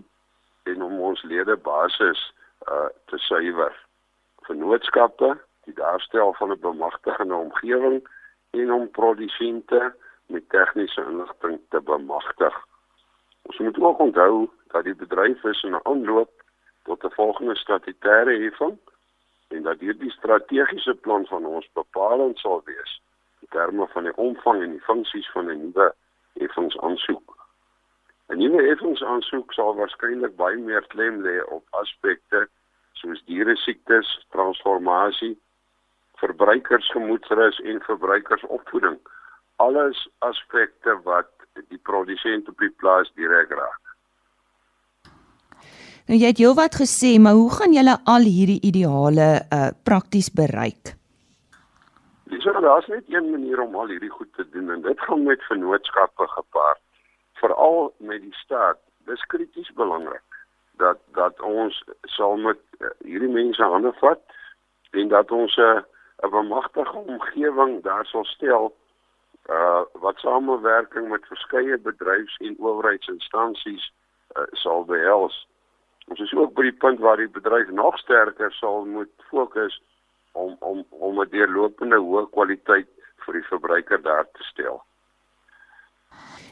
en 0.64 0.82
om 0.82 1.00
ons 1.00 1.22
lede 1.24 1.56
basis 1.58 2.22
uh 2.72 2.88
te 3.06 3.18
suiwer 3.18 3.76
vennootskappe, 4.48 5.36
die 5.66 5.74
daarstel 5.74 6.34
van 6.34 6.52
'n 6.52 6.60
bemagtigende 6.60 7.36
omgewing 7.36 8.08
en 8.52 8.72
om 8.74 8.92
produsente 8.92 9.94
met 10.32 10.50
tegniese 10.50 11.06
inligting 11.10 11.60
te 11.70 11.82
bemagtig. 11.82 12.56
Ons 13.42 13.58
moet 13.58 13.80
ook 13.80 14.00
onthou 14.00 14.50
dat 14.74 14.84
die 14.84 14.96
bedryf 14.96 15.44
is 15.44 15.64
in 15.64 15.76
'n 15.76 15.86
aanloop 15.92 16.32
tot 16.84 17.04
'n 17.04 17.18
volgende 17.20 17.56
statutêre 17.58 18.36
heffing 18.44 18.78
en 19.48 19.64
dat 19.64 19.80
hierdie 19.80 20.12
strategiese 20.12 20.94
plan 20.94 21.26
van 21.26 21.46
ons 21.46 21.70
bepalend 21.74 22.38
sal 22.40 22.62
wees 22.66 23.02
in 23.42 23.48
terme 23.50 23.88
van 23.88 24.04
die 24.04 24.16
omvang 24.16 24.62
en 24.62 24.72
die 24.72 24.88
funksies 24.90 25.32
van 25.32 25.46
'n 25.50 25.62
nuwe 25.62 25.94
heffingsaansoek. 26.34 27.38
'n 28.30 28.38
Nuwe 28.38 28.62
heffingsaansoek 28.68 29.54
sal 29.54 29.76
waarskynlik 29.76 30.36
baie 30.36 30.58
meer 30.58 30.86
klem 30.88 31.22
lê 31.22 31.44
op 31.44 31.64
aspekte 31.70 32.48
soos 32.94 33.24
diere 33.26 33.56
siektes, 33.56 34.26
transformasie, 34.30 35.42
verbruikersgemoedsrus 36.22 37.60
en 37.60 37.82
verbruikersopvoeding. 37.82 39.00
Alles 39.62 40.00
aspekte 40.20 40.96
wat 41.06 41.30
die 41.70 41.80
produsent 41.90 42.50
op 42.50 42.58
die 42.64 42.74
plaas 42.82 43.12
direk 43.20 43.52
raak. 43.54 43.82
Nou 46.10 46.18
jy 46.18 46.32
het 46.32 46.42
heelwat 46.42 46.76
gesê, 46.80 47.12
maar 47.22 47.38
hoe 47.38 47.52
gaan 47.54 47.76
julle 47.76 47.94
al 48.14 48.26
hierdie 48.26 48.62
ideale 48.68 49.30
uh 49.54 49.70
prakties 49.88 50.32
bereik? 50.42 50.96
Dis 52.32 52.44
so, 52.44 52.62
daar's 52.64 52.88
net 52.88 53.06
een 53.08 53.30
manier 53.32 53.62
om 53.62 53.76
al 53.76 53.92
hierdie 53.92 54.10
goed 54.10 54.34
te 54.36 54.48
doen 54.50 54.72
en 54.72 54.82
dit 54.82 55.00
gaan 55.08 55.24
met 55.24 55.44
vennootskappe 55.50 56.28
gepaard, 56.28 56.82
veral 57.44 57.94
met 58.00 58.22
die 58.22 58.36
staat. 58.40 58.80
Dis 59.06 59.24
krities 59.34 59.72
belangrik 59.76 60.28
dat 60.82 60.98
dat 61.14 61.42
ons 61.42 61.84
sal 62.18 62.38
met 62.38 62.60
uh, 62.80 62.90
hierdie 63.06 63.30
mense 63.30 63.64
hande 63.64 63.92
vat 64.00 64.22
en 64.92 65.08
dat 65.08 65.32
ons 65.32 65.56
'n 65.58 65.62
uh, 65.62 65.82
'n 66.26 66.30
bemagtigende 66.30 67.12
omgewing 67.12 67.84
daar 67.84 68.06
sal 68.06 68.26
stel 68.26 68.74
uh 69.52 69.84
wat 70.04 70.18
samewerking 70.18 71.10
met 71.10 71.26
verskeie 71.28 71.78
bedryfs- 71.78 72.38
en 72.48 72.56
owerheidsinstansies 72.60 73.86
uh, 74.38 74.48
sal 74.64 74.86
behels. 74.86 75.48
Ons 76.08 76.20
is 76.20 76.34
ook 76.34 76.54
by 76.54 76.68
die 76.70 76.78
punt 76.84 77.00
waar 77.00 77.18
die 77.18 77.30
bedryf 77.30 77.70
nog 77.70 77.98
sterker 78.00 78.54
sal 78.60 78.86
moet 78.86 79.12
fokus 79.30 79.82
om 80.32 80.56
om 80.60 80.86
om 80.90 81.22
'n 81.22 81.30
deurlopende 81.30 82.00
hoë 82.00 82.30
kwaliteit 82.32 82.90
vir 83.26 83.34
die 83.34 83.48
verbruiker 83.50 84.02
daar 84.02 84.26
te 84.32 84.44
stel. 84.52 84.82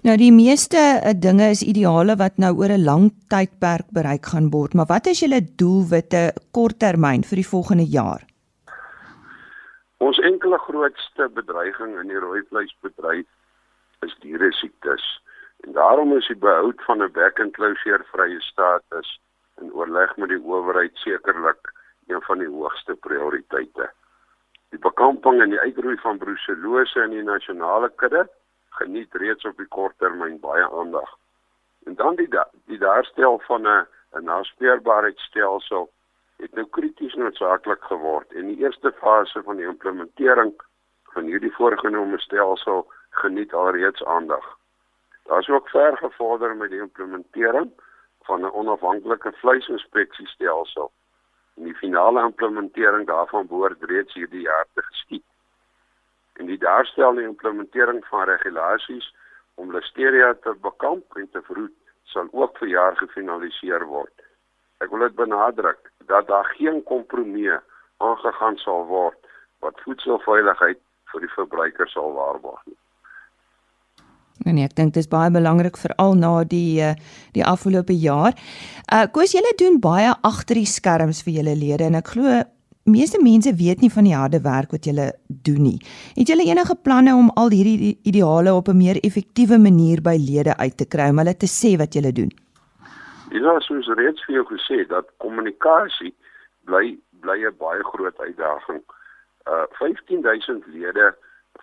Nou 0.03 0.15
die 0.17 0.31
meeste 0.31 0.79
uh, 0.79 1.11
dinge 1.11 1.49
is 1.55 1.61
ideale 1.61 2.15
wat 2.15 2.37
nou 2.37 2.53
oor 2.61 2.71
'n 2.71 2.83
lang 2.83 3.11
tydperk 3.27 3.91
bereik 3.91 4.25
gaan 4.25 4.49
word, 4.49 4.73
maar 4.73 4.87
wat 4.87 5.07
is 5.07 5.19
julle 5.19 5.41
doelwitte 5.55 6.33
korttermyn 6.51 7.23
vir 7.23 7.35
die 7.35 7.51
volgende 7.53 7.87
jaar? 7.87 8.28
Ons 9.99 10.19
enkele 10.23 10.57
grootste 10.63 11.25
bedreiging 11.35 11.97
in 11.99 12.07
die 12.07 12.19
rooi 12.23 12.39
vleisbedryf 12.47 14.05
is 14.07 14.13
diere 14.23 14.47
siektes. 14.55 15.07
En 15.67 15.73
daarom 15.75 16.13
is 16.17 16.27
die 16.31 16.39
behoud 16.45 16.83
van 16.87 17.03
'n 17.03 17.11
back 17.11 17.39
and 17.39 17.53
closure 17.57 18.05
vrye 18.11 18.39
status 18.41 19.09
in 19.61 19.73
oorleg 19.73 20.15
met 20.17 20.29
die 20.29 20.39
owerheid 20.43 20.95
sekerlik 21.03 21.73
een 22.07 22.21
van 22.21 22.39
die 22.39 22.47
hoogste 22.47 22.95
prioriteite. 22.95 23.89
Die 24.69 24.79
bekamping 24.79 25.41
en 25.41 25.49
die 25.49 25.59
uitroei 25.59 25.97
van 25.97 26.17
bruselose 26.17 27.03
in 27.03 27.17
die 27.17 27.23
nasionale 27.23 27.91
kudde 27.95 28.29
geniet 28.69 29.13
reeds 29.13 29.45
op 29.45 29.57
die 29.57 29.67
korttermyn 29.67 30.39
baie 30.39 30.69
aandag. 30.79 31.11
En 31.85 31.95
dan 31.95 32.15
die 32.15 32.27
da 32.27 32.47
die 32.65 32.79
daarstel 32.79 33.39
van 33.39 33.67
'n 33.67 33.87
'n 34.15 34.23
naspeurbaarheidstelsel 34.23 35.91
het 36.39 36.55
nou 36.55 36.65
krities 36.75 37.13
noodsaaklik 37.19 37.83
geword 37.83 38.33
en 38.33 38.47
die 38.47 38.61
eerste 38.63 38.91
fase 39.01 39.41
van 39.43 39.59
die 39.59 39.67
implementering 39.67 40.53
van 41.13 41.27
hierdie 41.27 41.51
voorgenome 41.55 42.19
stelsel 42.19 42.85
geniet 43.21 43.53
alreeds 43.53 44.03
aandag. 44.03 44.45
Daar 45.27 45.39
is 45.39 45.49
ook 45.49 45.69
ver 45.69 45.97
gevorder 45.97 46.55
met 46.55 46.69
die 46.69 46.79
implementering 46.79 47.71
van 48.29 48.45
'n 48.45 48.53
onafhanklike 48.61 49.31
vleisinspeksiestelsel. 49.31 50.91
En 51.55 51.63
die 51.63 51.75
finale 51.75 52.21
implementering 52.21 53.07
daarvan 53.07 53.47
behoort 53.47 53.83
reeds 53.83 54.13
hierdie 54.13 54.41
jaar 54.41 54.65
te 54.73 54.81
geskied. 54.81 55.25
En 56.33 56.45
die 56.45 56.57
daarstel 56.57 57.17
en 57.17 57.23
implementering 57.23 58.05
van 58.05 58.23
regulasies 58.23 59.15
om 59.55 59.71
listeria 59.71 60.33
te 60.33 60.55
bekamp 60.61 61.15
en 61.15 61.29
te 61.31 61.41
verhoed 61.41 61.75
sal 62.03 62.27
ook 62.31 62.57
vir 62.57 62.67
jaar 62.67 62.95
gefinaliseer 62.97 63.85
word. 63.85 64.18
Ek 64.79 64.91
wil 64.93 65.07
dit 65.07 65.15
benadruk 65.15 65.79
dat 66.07 66.27
daar 66.27 66.47
geen 66.57 66.83
kompromie 66.83 67.51
aangegaan 67.97 68.57
sal 68.63 68.85
word 68.87 69.17
wat 69.59 69.81
voedselveiligheid 69.83 70.79
vir 71.11 71.25
die 71.25 71.33
verbruiker 71.33 71.89
sal 71.91 72.13
waarborg 72.15 72.61
nie. 72.65 72.77
En 74.47 74.55
nee, 74.55 74.63
ek 74.63 74.77
dink 74.77 74.93
dit 74.95 75.03
is 75.03 75.11
baie 75.11 75.31
belangrik 75.35 75.75
veral 75.77 76.15
na 76.15 76.31
die 76.47 76.79
eh, 76.79 76.95
die 77.35 77.43
afgelope 77.43 77.95
jaar. 77.99 78.37
Uh 78.87 79.03
Koos 79.11 79.35
julle 79.35 79.51
doen 79.59 79.81
baie 79.83 80.13
agter 80.23 80.61
die 80.61 80.69
skerms 80.69 81.25
vir 81.27 81.41
julle 81.41 81.57
lede 81.59 81.89
en 81.89 81.99
ek 81.99 82.13
glo 82.15 82.39
meeste 82.89 83.19
mense 83.21 83.51
weet 83.59 83.83
nie 83.83 83.91
van 83.93 84.07
die 84.07 84.15
harde 84.15 84.39
werk 84.41 84.71
wat 84.71 84.87
julle 84.87 85.11
doen 85.27 85.61
nie. 85.61 85.77
Het 86.15 86.31
julle 86.31 86.47
enige 86.47 86.79
planne 86.87 87.13
om 87.19 87.29
al 87.35 87.51
hierdie 87.51 87.97
ideale 88.07 88.55
op 88.55 88.69
'n 88.71 88.77
meer 88.77 89.03
effektiewe 89.03 89.59
manier 89.59 90.01
by 90.01 90.15
lede 90.15 90.55
uit 90.57 90.77
te 90.77 90.85
kry 90.85 91.09
om 91.09 91.19
hulle 91.19 91.35
te 91.35 91.47
sê 91.47 91.77
wat 91.77 91.93
julle 91.93 92.11
doen? 92.11 92.31
Dis 93.29 93.43
nou 93.45 93.59
soos 93.61 93.87
reeds 93.93 94.23
vir 94.25 94.39
jou 94.39 94.45
gesê 94.49 94.83
dat 94.89 95.09
kommunikasie 95.21 96.15
bly 96.65 96.95
bly 97.21 97.37
'n 97.45 97.57
baie 97.61 97.83
groot 97.91 98.17
uitdaging. 98.19 98.81
Uh 99.45 99.65
15000 99.77 100.65
lede 100.67 101.13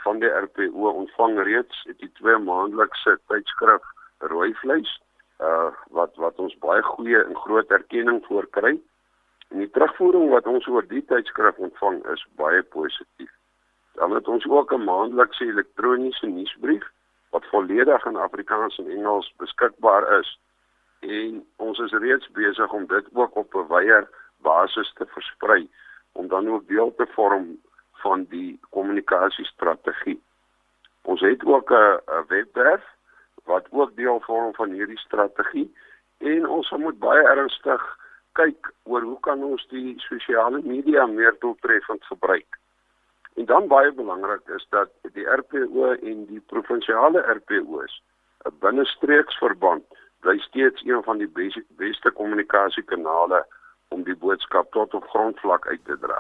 van 0.05 0.21
die 0.23 0.31
RPO 0.31 0.91
ontvang 1.03 1.43
reeds 1.49 1.83
die 2.03 2.13
twee 2.21 2.39
maandelikse 2.39 3.19
tydskrif 3.27 3.83
rooi 4.19 4.55
vleis 4.63 4.93
uh 5.41 5.71
wat 5.99 6.15
wat 6.17 6.39
ons 6.39 6.55
baie 6.69 6.83
goeie 6.83 7.25
en 7.25 7.37
groot 7.37 7.71
erkenning 7.71 8.23
voor 8.29 8.47
kry. 8.59 8.79
En 9.51 9.59
die 9.59 9.71
terugvoering 9.71 10.31
wat 10.31 10.47
ons 10.47 10.67
oor 10.67 10.87
die 10.87 11.05
tydskrif 11.05 11.59
ontvang 11.59 11.99
is 12.15 12.27
baie 12.37 12.63
positief. 12.63 13.33
Dan 13.99 14.15
het 14.15 14.29
ons 14.29 14.47
ook 14.47 14.73
'n 14.73 14.85
maandelikse 14.85 15.45
elektroniese 15.45 16.27
nuusbrief 16.27 16.87
wat 17.31 17.45
volledig 17.51 18.05
in 18.07 18.17
Afrikaans 18.17 18.79
en 18.79 18.91
Engels 18.91 19.35
beskikbaar 19.37 20.19
is 20.21 20.39
en 21.01 21.47
ons 21.57 21.79
is 21.79 21.93
reeds 21.93 22.31
besig 22.31 22.73
om 22.73 22.87
dit 22.87 23.07
ook 23.13 23.37
op 23.37 23.55
'n 23.55 23.67
wyeer 23.69 24.09
basis 24.43 24.93
te 24.93 25.07
versprei 25.07 25.69
om 26.13 26.29
dan 26.29 26.49
ook 26.49 26.69
deel 26.69 26.95
te 26.95 27.07
vorm 27.07 27.61
van 27.93 28.25
die 28.25 28.61
kommunikasiestrategie. 28.71 30.23
Ons 31.03 31.21
het 31.21 31.45
ook 31.45 31.71
'n 31.71 32.01
webwerf 32.29 32.85
wat 33.45 33.67
ook 33.71 33.97
deel 33.97 34.21
vorm 34.21 34.55
van 34.55 34.71
hierdie 34.71 34.99
strategie 34.99 35.75
en 36.19 36.47
ons 36.47 36.71
moet 36.71 36.99
baie 36.99 37.23
ernstig 37.23 37.83
kyk 38.33 38.73
oor 38.83 39.03
hoe 39.03 39.21
kan 39.21 39.43
ons 39.43 39.67
die 39.69 39.95
sosiale 39.97 40.61
media 40.63 41.07
meer 41.07 41.37
doeltreffend 41.39 42.05
gebruik. 42.05 42.59
En 43.35 43.45
dan 43.45 43.69
baie 43.69 43.93
belangrik 43.93 44.49
is 44.49 44.67
dat 44.71 44.91
die 45.13 45.27
RPO 45.27 45.93
en 45.93 46.27
die 46.27 46.43
provinsiale 46.47 47.21
RPO's 47.21 48.03
'n 48.45 48.59
binnestreeks 48.61 49.39
verband 49.39 49.85
bly 50.21 50.39
steeds 50.39 50.83
een 50.85 51.03
van 51.05 51.19
die 51.19 51.29
beste 51.29 51.65
beste 51.77 52.11
kommunikasiekanale 52.11 53.45
om 53.89 54.03
die 54.03 54.17
boodskap 54.17 54.73
tot 54.73 54.95
op 54.95 55.05
grondvlak 55.13 55.67
uit 55.67 55.85
te 55.85 55.97
dra. 56.01 56.19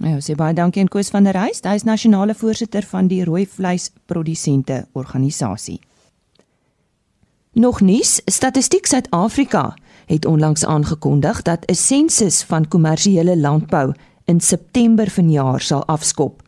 Nou, 0.00 0.16
sê 0.24 0.34
baie 0.34 0.56
dankie 0.56 0.80
aan 0.82 0.88
Koos 0.88 1.10
van 1.12 1.26
der 1.28 1.36
Reis, 1.36 1.60
hy 1.60 1.76
is 1.76 1.84
nasionale 1.84 2.34
voorsitter 2.34 2.86
van 2.88 3.10
die 3.10 3.20
rooi 3.28 3.44
vleis 3.46 3.90
produsente 4.08 4.86
organisasie. 4.96 5.80
Nog 7.52 7.80
nuus, 7.80 8.20
Statistiek 8.24 8.86
Suid-Afrika 8.86 9.74
het 10.06 10.24
onlangs 10.26 10.64
aangekondig 10.64 11.42
dat 11.42 11.66
'n 11.66 11.74
sensus 11.74 12.42
van 12.42 12.68
kommersiële 12.68 13.36
landbou 13.36 13.92
in 14.24 14.40
September 14.40 15.10
vanjaar 15.10 15.60
sal 15.60 15.84
afskop. 15.86 16.42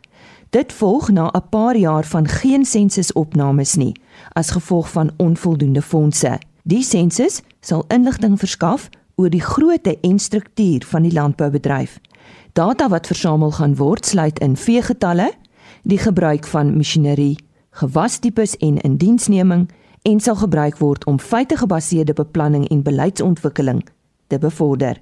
Dit 0.49 0.73
volg 0.73 1.09
na 1.09 1.29
'n 1.31 1.49
paar 1.49 1.75
jaar 1.75 2.03
van 2.03 2.27
geen 2.27 2.65
sensusopnames 2.65 3.75
nie 3.75 3.93
as 4.33 4.51
gevolg 4.51 4.89
van 4.89 5.11
onvoldoende 5.17 5.81
fondse. 5.81 6.39
Die 6.63 6.83
sensus 6.83 7.41
sal 7.59 7.85
inligting 7.87 8.39
verskaf 8.39 8.89
oor 9.15 9.29
die 9.29 9.41
grootte 9.41 9.97
en 10.01 10.19
struktuur 10.19 10.85
van 10.85 11.01
die 11.01 11.13
landboubedryf. 11.13 11.99
Data 12.53 12.89
wat 12.89 13.07
versamel 13.07 13.51
gaan 13.51 13.75
word 13.75 14.05
sluit 14.05 14.39
in 14.39 14.55
veegetalle, 14.57 15.31
die 15.83 15.97
gebruik 15.97 16.45
van 16.47 16.75
masjinerie, 16.77 17.37
gewastipes 17.69 18.57
en 18.57 18.77
indiensneming 18.81 19.69
en 20.01 20.19
sal 20.19 20.35
gebruik 20.35 20.77
word 20.77 21.05
om 21.05 21.19
feitegebaseerde 21.19 22.13
beplanning 22.13 22.67
en 22.69 22.83
beleidsontwikkeling 22.83 23.81
te 24.27 24.39
bevorder. 24.39 25.01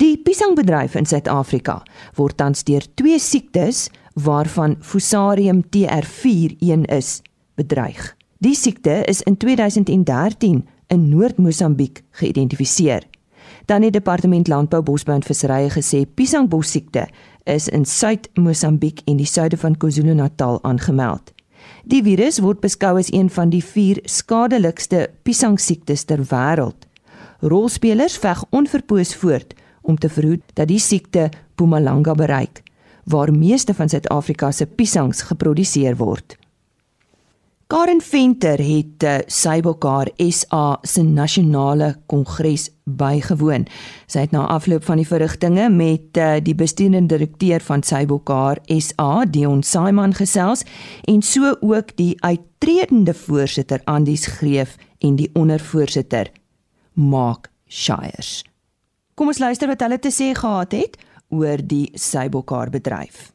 Die 0.00 0.16
piesangbedryf 0.16 0.94
in 0.96 1.06
Suid-Afrika 1.06 1.82
word 2.16 2.38
tans 2.40 2.64
deur 2.64 2.84
twee 2.96 3.18
siektes 3.20 3.88
waarvan 4.14 4.78
Fusarium 4.80 5.60
TR4 5.76 6.56
een 6.58 6.84
is, 6.84 7.20
bedreig. 7.54 8.16
Die 8.42 8.54
siekte 8.54 9.02
is 9.04 9.22
in 9.22 9.36
2013 9.36 10.68
in 10.86 11.08
Noord-Mosambiek 11.08 12.02
geïdentifiseer. 12.10 13.04
Dan 13.64 13.82
het 13.82 13.92
Departement 13.92 14.48
Landbou, 14.48 14.82
Bosbou 14.82 15.16
en 15.16 15.22
Visserye 15.22 15.70
gesê 15.70 16.02
piesangbos-siekte 16.14 17.06
is 17.44 17.68
in 17.68 17.84
Suid-Mosambiek 17.84 19.00
en 19.04 19.16
die 19.16 19.26
suide 19.26 19.56
van 19.56 19.76
KwaZulu-Natal 19.76 20.62
aangemeld. 20.62 21.32
Die 21.84 22.02
virus 22.02 22.38
word 22.42 22.60
beskou 22.62 22.96
as 22.98 23.12
een 23.12 23.30
van 23.30 23.50
die 23.50 23.62
4 23.64 24.02
skadelikste 24.04 25.08
piesangsiektes 25.22 26.04
ter 26.04 26.22
wêreld. 26.30 26.86
Rolspelers 27.42 28.18
veg 28.22 28.44
onverpoos 28.50 29.14
voort 29.18 29.54
om 29.82 29.98
te 29.98 30.08
verhoed 30.08 30.42
dat 30.54 30.68
die 30.70 30.78
siekte 30.78 31.28
Mpumalanga 31.54 32.14
bereik, 32.14 32.62
waar 33.04 33.32
meeste 33.34 33.74
van 33.74 33.88
Suid-Afrika 33.88 34.50
se 34.50 34.66
piesangs 34.66 35.22
geproduseer 35.22 35.96
word. 35.96 36.36
Karen 37.72 38.02
Venter 38.04 38.60
het 38.60 39.02
uh, 39.02 39.14
Sybokar 39.26 40.10
SA 40.28 40.76
se 40.84 41.00
nasionale 41.02 41.94
kongres 42.06 42.66
bygewoon. 42.84 43.64
Sy 44.12 44.26
het 44.26 44.34
na 44.36 44.42
afloop 44.52 44.84
van 44.84 45.00
die 45.00 45.06
verrigtinge 45.08 45.70
met 45.72 46.20
uh, 46.20 46.34
die 46.44 46.52
bestuurende 46.52 47.14
direkteur 47.14 47.64
van 47.64 47.80
Sybokar 47.80 48.60
SA, 48.76 49.24
Dion 49.24 49.64
Simon 49.64 50.12
gesels 50.12 50.66
en 51.08 51.24
so 51.24 51.54
ook 51.64 51.96
die 51.96 52.12
uittredende 52.20 53.16
voorsitter 53.16 53.80
Andries 53.88 54.28
Greef 54.36 54.76
en 55.00 55.16
die 55.16 55.30
ondervoorsitter 55.32 56.28
Mark 56.92 57.48
Shires. 57.64 58.42
Kom 59.16 59.32
ons 59.32 59.40
luister 59.40 59.72
wat 59.72 59.80
hulle 59.80 59.96
te 59.96 60.12
sê 60.12 60.34
gehad 60.36 60.76
het 60.76 61.00
oor 61.32 61.64
die 61.64 61.86
Sybokar 61.96 62.68
bedryf. 62.68 63.31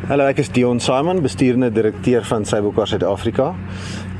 Hallo, 0.00 0.24
ek 0.24 0.38
is 0.40 0.48
Dion 0.50 0.80
Simon, 0.80 1.20
bestuurende 1.22 1.68
direkteur 1.70 2.24
van 2.24 2.46
Sybokar 2.48 2.88
Suid-Afrika. 2.88 3.50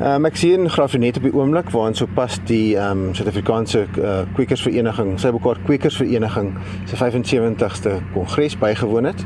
Um, 0.04 0.28
ek 0.28 0.36
sien 0.38 0.68
Grafinet 0.70 1.16
op 1.18 1.24
die 1.24 1.32
oomblik 1.32 1.72
waarin 1.72 1.96
sopas 1.96 2.36
die 2.46 2.76
ehm 2.76 3.08
um, 3.08 3.14
Suid-Afrikaanse 3.16 3.86
uh, 3.96 4.12
Kwekersvereniging, 4.36 5.16
Sybokar 5.18 5.58
Kwekersvereniging 5.64 6.52
se 6.90 7.00
75ste 7.00 7.96
kongres 8.12 8.58
bygewoon 8.60 9.08
het. 9.10 9.24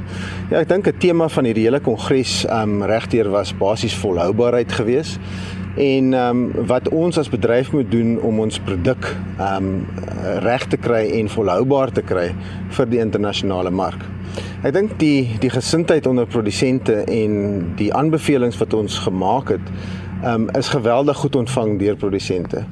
Ja, 0.53 0.63
ek 0.63 0.71
dink 0.71 0.89
'n 0.89 0.99
tema 1.03 1.29
van 1.29 1.51
hierdie 1.51 1.67
hele 1.67 1.83
kongres 1.83 2.47
ehm 2.47 2.79
um, 2.79 2.89
regdeur 2.89 3.29
was 3.35 3.53
basies 3.53 3.99
volhoubaarheid 3.99 4.73
geweest 4.73 5.21
en 5.77 6.13
ehm 6.15 6.43
um, 6.57 6.67
wat 6.67 6.89
ons 6.89 7.19
as 7.19 7.29
bedryf 7.29 7.73
moet 7.73 7.91
doen 7.91 8.17
om 8.21 8.41
ons 8.41 8.61
produk 8.65 9.09
ehm 9.39 9.65
um, 9.65 9.87
reg 10.43 10.67
te 10.67 10.77
kry 10.77 11.05
en 11.19 11.29
volhoubaar 11.29 11.93
te 11.93 12.03
kry 12.03 12.31
vir 12.79 12.89
die 12.91 13.01
internasionale 13.03 13.71
mark. 13.71 14.01
Ek 14.65 14.73
dink 14.73 14.97
die 14.99 15.37
die 15.41 15.51
gesindheid 15.53 16.07
onder 16.07 16.27
produsente 16.27 17.03
en 17.05 17.35
die 17.77 17.93
aanbevelings 17.95 18.57
wat 18.59 18.75
ons 18.75 18.99
gemaak 19.05 19.53
het, 19.53 19.69
um, 20.25 20.49
is 20.57 20.73
geweldig 20.73 21.17
goed 21.17 21.37
ontvang 21.37 21.77
deur 21.79 21.97
produsente. 21.97 22.65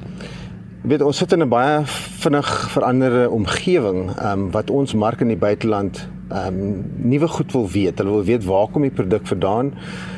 Jy 0.81 0.89
weet 0.89 1.01
ons 1.01 1.17
sit 1.17 1.31
in 1.33 1.41
'n 1.41 1.49
baie 1.49 1.85
vinnig 2.21 2.49
veranderde 2.73 3.29
omgewing, 3.29 4.09
um, 4.21 4.51
wat 4.51 4.69
ons 4.69 4.93
mark 4.93 5.21
in 5.21 5.27
die 5.27 5.43
buiteland 5.45 6.07
ehm 6.29 6.47
um, 6.47 6.83
nuwe 6.97 7.27
goed 7.27 7.51
wil 7.51 7.69
weet. 7.69 7.97
Hulle 7.97 8.11
wil 8.11 8.23
weet 8.23 8.45
waar 8.45 8.67
kom 8.67 8.81
die 8.81 8.91
produk 8.91 9.27
vandaan? 9.27 9.73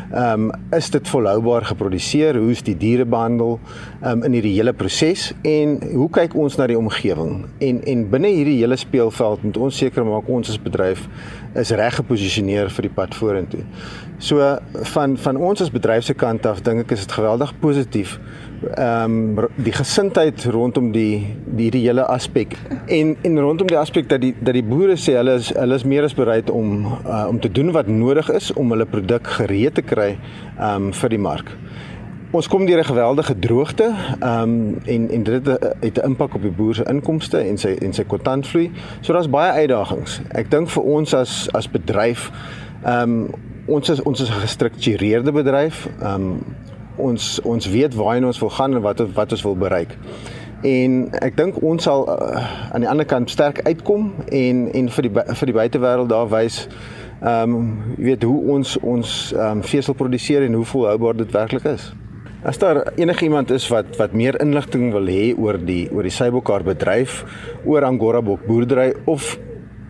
Ehm 0.07 0.49
um, 0.49 0.51
is 0.71 0.87
dit 0.89 1.07
volhoubaar 1.07 1.65
geproduseer? 1.65 2.37
Hoe 2.39 2.51
is 2.51 2.61
die 2.63 2.77
diere 2.77 3.05
behandel 3.05 3.59
ehm 4.01 4.11
um, 4.11 4.23
in 4.23 4.37
hierdie 4.37 4.53
hele 4.55 4.73
proses 4.73 5.33
en 5.43 5.81
hoe 5.91 6.07
kyk 6.09 6.35
ons 6.35 6.55
na 6.55 6.67
die 6.67 6.77
omgewing? 6.79 7.41
En 7.59 7.81
en 7.83 8.05
binne 8.09 8.31
hierdie 8.31 8.61
hele 8.61 8.77
speelveld 8.79 9.43
moet 9.43 9.57
ons 9.57 9.77
seker 9.83 10.07
maak 10.07 10.29
ons 10.31 10.49
as 10.53 10.61
bedryf 10.63 11.03
is 11.55 11.71
reg 11.71 11.95
geposisioneer 11.99 12.69
vir 12.69 12.87
die 12.89 12.93
pad 12.93 13.15
vorentoe. 13.15 13.63
So 14.19 14.41
van 14.93 15.17
van 15.17 15.37
ons 15.37 15.61
as 15.61 15.71
bedryf 15.71 16.03
se 16.03 16.13
kant 16.13 16.45
af 16.45 16.63
dink 16.65 16.85
ek 16.85 16.95
is 16.97 17.05
dit 17.05 17.17
geweldig 17.19 17.53
positief 17.61 18.17
ehm 18.57 19.37
um, 19.37 19.47
die 19.61 19.71
gesindheid 19.71 20.45
rondom 20.49 20.91
die 20.91 21.35
die 21.45 21.69
die 21.71 21.83
hele 21.83 22.05
aspek 22.09 22.55
en 22.87 23.15
en 23.21 23.39
rondom 23.39 23.67
die 23.69 23.77
aspek 23.77 24.09
dat 24.09 24.21
die 24.21 24.33
dat 24.39 24.57
die 24.57 24.63
boere 24.65 24.95
sê 24.97 25.13
hulle 25.19 25.35
is 25.37 25.51
hulle 25.53 25.77
is 25.77 25.85
meer 25.85 26.07
as 26.07 26.15
bereid 26.17 26.49
om 26.49 26.87
uh, 26.87 27.27
om 27.27 27.39
te 27.39 27.51
doen 27.51 27.69
wat 27.71 27.87
nodig 27.87 28.31
is 28.33 28.49
om 28.53 28.73
hulle 28.73 28.89
produk 28.89 29.27
gereed 29.37 29.77
te 29.77 29.85
kry 29.85 30.15
ehm 30.15 30.87
um, 30.87 30.93
vir 30.93 31.13
die 31.13 31.21
mark. 31.21 31.53
Ons 32.31 32.47
kom 32.47 32.65
deur 32.65 32.79
'n 32.79 32.85
geweldige 32.85 33.39
droogte 33.39 33.93
ehm 34.19 34.41
um, 34.41 34.77
en 34.85 35.09
en 35.09 35.23
dit 35.23 35.47
het 35.79 35.97
'n 35.97 36.05
impak 36.05 36.33
op 36.35 36.41
die 36.41 36.51
boer 36.51 36.75
se 36.75 36.83
inkomste 36.83 37.37
en 37.37 37.57
sy 37.57 37.67
en 37.81 37.93
sy 37.93 38.03
kontantvloei. 38.03 38.71
So 39.01 39.13
daar's 39.13 39.29
baie 39.29 39.51
uitdagings. 39.51 40.21
Ek 40.27 40.51
dink 40.51 40.69
vir 40.69 40.83
ons 40.83 41.13
as 41.13 41.49
as 41.51 41.69
bedryf 41.69 42.31
ehm 42.83 43.01
um, 43.01 43.29
ons 43.65 43.89
is 43.89 44.01
ons 44.01 44.21
is 44.21 44.29
'n 44.29 44.41
gestruktureerde 44.41 45.31
bedryf. 45.31 45.87
Ehm 46.01 46.13
um, 46.13 46.39
ons 46.95 47.41
ons 47.41 47.69
weet 47.69 47.95
waarheen 47.95 48.25
ons 48.25 48.39
wil 48.39 48.49
gaan 48.49 48.75
en 48.75 48.81
wat 48.81 49.13
wat 49.13 49.31
ons 49.31 49.41
wil 49.41 49.55
bereik. 49.55 49.97
En 50.61 51.07
ek 51.11 51.37
dink 51.37 51.61
ons 51.61 51.83
sal 51.83 52.09
uh, 52.09 52.71
aan 52.71 52.81
die 52.81 52.89
ander 52.89 53.05
kant 53.05 53.29
sterk 53.29 53.61
uitkom 53.61 54.13
en 54.29 54.71
en 54.73 54.89
vir 54.89 55.01
die 55.01 55.11
vir 55.13 55.45
die 55.45 55.55
buitewêreld 55.55 56.09
daar 56.09 56.29
wys 56.29 56.67
ehm 57.21 57.55
um, 57.55 57.81
jy 57.97 58.03
weet 58.03 58.23
hoe 58.23 58.41
ons 58.41 58.77
ons 58.77 59.33
ehm 59.33 59.57
um, 59.57 59.63
vesel 59.63 59.93
produseer 59.93 60.41
en 60.41 60.53
hoe 60.53 60.65
volhoubaar 60.65 61.15
dit 61.15 61.31
werklik 61.31 61.63
is. 61.63 61.93
As 62.47 62.57
daar 62.57 62.93
enigiemand 62.95 63.49
is 63.51 63.65
wat 63.67 63.97
wat 63.99 64.13
meer 64.15 64.37
inligting 64.39 64.93
wil 64.95 65.09
hê 65.11 65.33
oor 65.35 65.57
die 65.59 65.89
oor 65.91 66.07
die 66.07 66.13
Sybokar 66.15 66.63
bedryf, 66.63 67.25
oor 67.67 67.83
Angora 67.83 68.21
bok 68.23 68.45
boerdery 68.47 68.93
of 69.03 69.33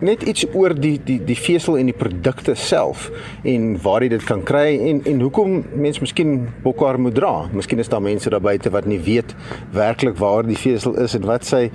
net 0.02 0.24
iets 0.26 0.42
oor 0.58 0.74
die 0.74 0.96
die 0.98 1.20
die 1.22 1.36
vesel 1.38 1.78
en 1.78 1.86
die 1.92 1.94
produkte 1.94 2.56
self 2.58 3.08
en 3.46 3.76
waar 3.84 4.02
jy 4.02 4.10
dit 4.16 4.26
kan 4.26 4.42
kry 4.42 4.72
en 4.90 5.04
en 5.06 5.22
hoekom 5.22 5.60
mense 5.70 6.02
miskien 6.02 6.34
bokkar 6.64 6.98
moet 6.98 7.14
dra. 7.14 7.32
Miskien 7.54 7.78
is 7.78 7.90
daar 7.94 8.02
mense 8.02 8.34
daar 8.34 8.42
buite 8.42 8.74
wat 8.74 8.90
nie 8.90 8.98
weet 9.06 9.36
werklik 9.78 10.18
waar 10.18 10.42
die 10.46 10.58
vesel 10.58 10.98
is 10.98 11.14
en 11.14 11.30
wat 11.30 11.46
sy 11.46 11.68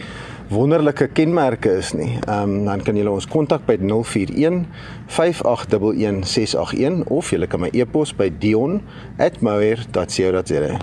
wonderlike 0.54 1.08
kenmerke 1.18 1.72
is 1.82 1.89
nie. 1.98 2.13
Ehm 2.28 2.50
um, 2.50 2.66
dan 2.66 2.82
kan 2.86 2.96
jy 2.98 3.06
ons 3.10 3.28
kontak 3.28 3.66
by 3.66 3.78
041 3.82 4.66
5811 5.08 6.24
681 6.24 7.10
of 7.10 7.32
jy 7.32 7.48
kan 7.48 7.60
my 7.66 7.70
e-pos 7.74 8.16
by 8.16 8.30
dion@moer.co.za. 8.39 10.78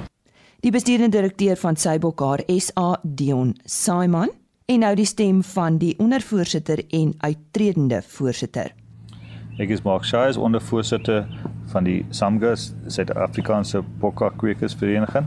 Die 0.61 0.71
besturende 0.71 1.17
direkteur 1.17 1.57
van 1.57 1.77
Sybokkar 1.77 2.41
SA 2.59 3.01
Dion 3.03 3.55
Simon 3.65 4.29
En 4.71 4.85
nou 4.85 4.93
die 4.95 5.09
stem 5.09 5.41
van 5.43 5.81
die 5.83 5.97
ondervoorsitter 5.99 6.85
en 6.95 7.09
uittredende 7.19 7.99
voorsitter. 8.07 8.69
Ek 9.59 9.73
is 9.75 9.83
Mark 9.83 10.05
Shays, 10.07 10.39
ondervoorsitter 10.39 11.25
van 11.73 11.89
die 11.89 12.05
SAMGAS, 12.15 12.69
Suid-Afrikaanse 12.87 13.83
Bokka 13.99 14.29
Kwekers 14.39 14.77
Vereniging. 14.79 15.27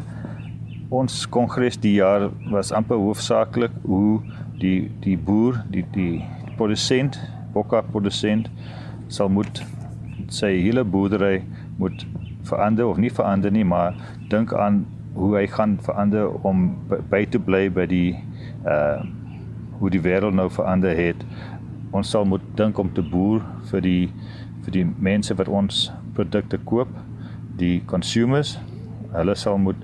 Ons 0.94 1.24
kongres 1.26 1.80
die 1.82 1.96
jaar 1.96 2.28
was 2.52 2.70
amper 2.78 3.00
hoofsaaklik 3.02 3.74
hoe 3.88 4.20
die 4.62 4.92
die 5.02 5.16
boer, 5.18 5.56
die 5.74 5.82
die 5.96 6.20
produsent, 6.60 7.18
Bokka 7.56 7.80
produsent 7.88 8.52
sal 9.10 9.32
moet 9.34 9.64
sy 10.30 10.52
hele 10.62 10.84
boerdery 10.86 11.40
moet 11.80 12.06
verander 12.46 12.92
of 12.92 13.02
nie 13.02 13.10
verander 13.10 13.54
nie, 13.56 13.66
maar 13.66 13.98
dink 14.30 14.54
aan 14.54 14.84
hoe 15.18 15.32
hy 15.40 15.48
gaan 15.56 15.80
verander 15.82 16.30
om 16.46 16.70
by 17.10 17.24
te 17.26 17.42
bly 17.42 17.66
by 17.74 17.90
die 17.90 18.14
uh 18.70 19.02
hoe 19.82 19.90
die 19.92 20.00
wêreld 20.06 20.38
nou 20.38 20.46
verander 20.54 20.94
het. 20.96 21.26
Ons 21.92 22.14
sal 22.14 22.30
moet 22.30 22.44
dink 22.56 22.78
om 22.80 22.94
te 22.94 23.02
boer 23.02 23.42
vir 23.72 23.82
die 23.82 24.04
vir 24.64 24.78
die 24.78 24.86
mense 24.86 25.34
wat 25.42 25.50
ons 25.50 25.88
produkte 26.14 26.62
koop, 26.70 26.94
die 27.58 27.82
consumers. 27.90 28.60
Hulle 29.12 29.36
sal 29.36 29.58
moet 29.60 29.82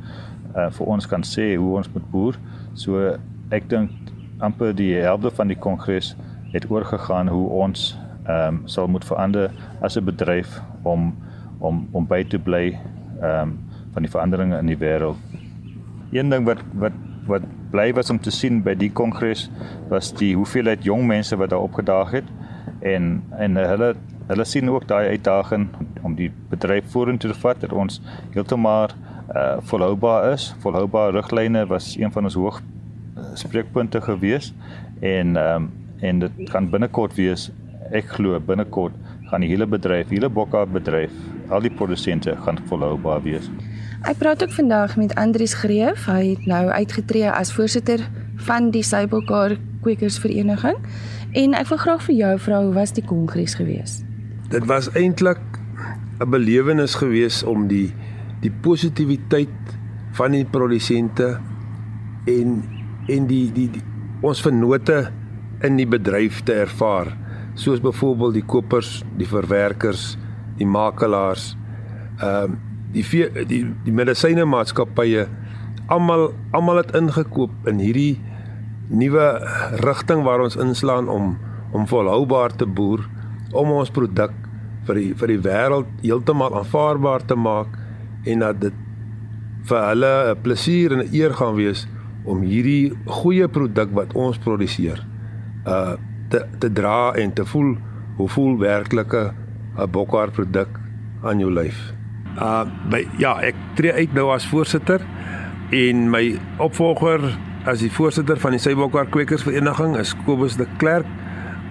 uh, 0.55 0.69
vir 0.69 0.85
ons 0.87 1.07
kan 1.07 1.23
sê 1.23 1.55
hoe 1.55 1.75
ons 1.77 1.89
moet 1.93 2.11
boer. 2.11 2.39
So 2.73 3.17
ek 3.55 3.69
dink 3.69 3.91
amper 4.39 4.73
die 4.75 4.93
helfte 4.95 5.31
van 5.35 5.51
die 5.51 5.57
kongres 5.59 6.15
het 6.53 6.69
oorgegaan 6.71 7.27
hoe 7.27 7.47
ons 7.65 7.91
ehm 8.29 8.47
um, 8.47 8.57
sal 8.69 8.87
moet 8.87 9.05
verander 9.05 9.51
as 9.81 9.97
'n 9.97 10.05
bedryf 10.05 10.61
om 10.83 11.13
om 11.59 11.87
om 11.91 12.05
by 12.07 12.23
te 12.23 12.39
bly 12.39 12.77
ehm 13.21 13.41
um, 13.41 13.57
van 13.93 14.03
die 14.05 14.11
veranderinge 14.11 14.57
in 14.57 14.65
die 14.65 14.77
wêreld. 14.77 15.17
Een 16.11 16.29
ding 16.29 16.45
wat 16.45 16.61
wat 16.73 16.93
wat 17.27 17.41
bly 17.71 17.93
was 17.93 18.09
om 18.09 18.19
te 18.19 18.31
sien 18.31 18.61
by 18.63 18.73
die 18.73 18.91
kongres 18.91 19.49
was 19.89 20.13
die 20.13 20.35
hoeveelheid 20.35 20.83
jong 20.83 21.05
mense 21.07 21.37
wat 21.37 21.49
daar 21.49 21.65
opgedaag 21.65 22.11
het 22.11 22.25
en 22.81 23.23
en 23.37 23.55
hulle 23.55 23.95
hulle 24.29 24.45
sien 24.45 24.69
ook 24.69 24.87
daai 24.87 25.09
uitdaging 25.09 25.67
om 26.01 26.15
die 26.15 26.31
bedryf 26.49 26.91
vorentoe 26.93 27.31
te 27.31 27.39
vat 27.39 27.61
dat 27.61 27.73
ons 27.73 28.01
heeltemal 28.33 28.93
uh, 29.35 29.57
volhoubaar 29.61 30.31
is. 30.33 30.55
Volhoubare 30.59 31.11
riglyne 31.11 31.65
was 31.65 31.95
een 31.97 32.11
van 32.11 32.23
ons 32.23 32.33
hoog 32.33 32.61
uh, 32.61 33.23
spreekpunte 33.33 34.01
gewees 34.01 34.53
en 34.99 35.35
um, 35.35 35.71
en 35.99 36.19
dit 36.19 36.31
gaan 36.49 36.69
binnekort 36.69 37.15
wees. 37.15 37.49
Ek 37.91 38.07
glo 38.15 38.39
binnekort 38.39 38.95
gaan 39.29 39.43
die 39.43 39.49
hele 39.51 39.67
bedryf, 39.67 40.09
hele 40.09 40.29
bokka 40.29 40.65
bedryf, 40.65 41.11
al 41.49 41.61
die 41.61 41.73
produsente 41.73 42.35
gaan 42.45 42.59
volhoubaar 42.69 43.21
wees. 43.25 43.49
Ek 44.07 44.17
praat 44.21 44.43
ook 44.43 44.53
vandag 44.55 44.95
met 44.95 45.15
Andries 45.19 45.53
Greef. 45.59 46.05
Hy 46.07 46.31
het 46.31 46.45
nou 46.47 46.69
uitgetree 46.71 47.27
as 47.31 47.51
voorsitter 47.51 48.05
van 48.47 48.71
die 48.71 48.83
Sybelkar 48.83 49.57
Kwekersvereniging. 49.83 50.79
En 51.35 51.53
ek 51.53 51.67
wil 51.69 51.81
graag 51.83 52.05
vir 52.07 52.15
jou 52.15 52.31
vra 52.45 52.61
hoe 52.63 52.73
was 52.73 52.95
die 52.95 53.03
kongres 53.03 53.57
gewees? 53.59 53.99
Dit 54.49 54.65
was 54.71 54.87
eintlik 54.95 55.41
'n 56.19 56.29
belewenis 56.29 56.95
gewees 56.95 57.43
om 57.43 57.67
die 57.67 57.93
die 58.43 58.51
positiwiteit 58.51 59.73
van 60.17 60.35
die 60.35 60.45
produsente 60.45 61.37
en 62.29 62.61
en 63.09 63.25
die 63.29 63.47
die, 63.53 63.67
die 63.73 63.83
ons 64.21 64.41
vennote 64.43 65.09
in 65.65 65.79
die 65.79 65.87
bedryf 65.89 66.43
te 66.47 66.55
ervaar, 66.63 67.09
soos 67.59 67.81
byvoorbeeld 67.83 68.37
die 68.37 68.45
kopers, 68.47 68.99
die 69.19 69.27
verwerkers, 69.27 70.13
die 70.59 70.67
makelaars, 70.67 71.53
ehm 72.19 72.55
uh, 72.55 72.65
die 72.89 73.03
vee, 73.05 73.27
die 73.45 73.61
die 73.85 73.93
medisyne 73.93 74.47
maatskappye 74.49 75.27
almal 75.93 76.31
almal 76.57 76.79
het 76.81 76.95
ingekoop 76.97 77.67
in 77.69 77.81
hierdie 77.81 78.17
nuwe 78.89 79.25
rigting 79.85 80.23
waar 80.25 80.41
ons 80.41 80.57
inslaan 80.57 81.09
om 81.09 81.35
om 81.71 81.85
volhoubaar 81.89 82.55
te 82.57 82.65
boer 82.65 83.03
om 83.53 83.75
ons 83.77 83.93
produk 83.93 84.33
vir 84.87 84.97
die 85.01 85.11
vir 85.21 85.33
die 85.33 85.41
wêreld 85.45 85.91
heeltemal 86.01 86.55
aanvaarbaar 86.61 87.25
te 87.29 87.37
maak 87.37 87.77
en 88.23 88.39
dat 88.39 88.61
dit 88.61 88.73
vir 89.69 89.87
hulle 89.87 90.13
'n 90.31 90.41
plesier 90.41 90.91
en 90.91 90.99
'n 90.99 91.13
eer 91.13 91.33
gaan 91.33 91.55
wees 91.55 91.87
om 92.23 92.41
hierdie 92.41 92.93
goeie 93.05 93.47
produk 93.47 93.91
wat 93.91 94.13
ons 94.13 94.37
produseer 94.37 95.05
uh 95.67 95.95
te 96.29 96.45
te 96.59 96.69
dra 96.69 97.13
en 97.17 97.33
te 97.33 97.45
voel 97.45 97.77
hoe 98.17 98.29
voel 98.29 98.57
werklike 98.57 99.33
'n 99.77 99.89
bokhaar 99.91 100.31
produk 100.31 100.69
aan 101.23 101.39
jou 101.39 101.51
lyf. 101.51 101.93
Uh 102.37 102.65
by 102.89 103.07
ja, 103.17 103.39
ek 103.41 103.55
tree 103.75 103.93
uit 103.93 104.13
nou 104.13 104.29
as 104.31 104.47
voorsitter 104.47 105.01
en 105.71 106.09
my 106.09 106.39
opvolger 106.57 107.37
as 107.65 107.79
die 107.79 107.91
voorsitter 107.91 108.39
van 108.39 108.51
die 108.51 108.59
Sybokhaar 108.59 109.09
Kwekers 109.09 109.43
Vereniging 109.43 109.97
is 109.97 110.15
Kobus 110.25 110.55
de 110.55 110.67
Klerk 110.77 111.07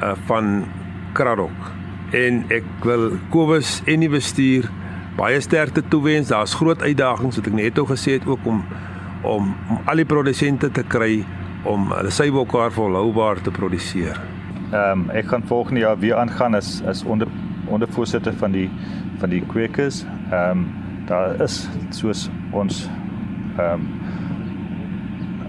uh 0.03 0.15
van 0.27 0.65
Kraddock. 1.13 1.73
En 2.13 2.45
ek 2.49 2.65
wil 2.83 3.19
Kobus 3.31 3.83
en 3.87 4.01
die 4.01 4.11
bestuur 4.11 4.69
baie 5.19 5.41
sterkte 5.43 5.83
toewens. 5.83 6.31
Daar's 6.31 6.55
groot 6.55 6.83
uitdagings 6.83 7.41
wat 7.41 7.51
ek 7.51 7.57
net 7.59 7.79
ou 7.81 7.87
gesê 7.91 8.19
het 8.19 8.27
ook 8.27 8.47
om 8.47 8.63
om 9.27 9.51
om 9.71 9.81
al 9.91 9.99
die 9.99 10.07
produsente 10.07 10.71
te 10.71 10.85
kry 10.87 11.25
om 11.67 11.91
hulle 11.93 12.11
Sybokhaar 12.15 12.71
volhoubaar 12.73 13.43
te 13.43 13.51
produseer. 13.51 14.21
Ehm 14.71 14.91
um, 14.91 15.11
ek 15.11 15.33
gaan 15.33 15.47
volgende 15.47 15.81
jaar 15.81 15.99
weer 15.99 16.17
aangaan 16.17 16.55
as 16.55 16.83
as 16.87 17.03
onder 17.05 17.29
ondervoorsitter 17.67 18.35
van 18.39 18.55
die 18.55 18.69
van 19.19 19.31
die 19.35 19.43
kwekers. 19.47 20.05
Ehm 20.31 20.51
um, 20.51 20.67
daar 21.11 21.41
is 21.43 21.69
soos 21.91 22.29
ons 22.51 22.87
ehm 23.57 23.73
um, 23.73 23.89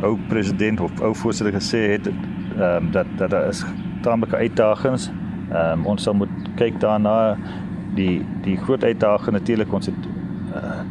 ou 0.02 0.18
president 0.28 0.80
of 0.80 1.02
ou 1.02 1.14
voorsitter 1.16 1.54
gesê 1.54 1.86
het 1.92 2.08
ehm 2.08 2.64
um, 2.64 2.92
dat 2.92 3.06
dat 3.18 3.30
daar 3.30 3.48
is 3.48 3.66
tamelike 4.02 4.36
uitdagings. 4.36 5.12
Ehm 5.52 5.80
um, 5.80 5.86
ons 5.86 6.04
sal 6.04 6.14
moet 6.14 6.54
kyk 6.56 6.80
daarna 6.80 7.38
die 7.96 8.26
die 8.44 8.58
groot 8.58 8.84
uitdaging 8.84 9.36
natuurlik 9.36 9.74
ons 9.74 9.86
het 9.86 10.10
uh, 10.56 10.82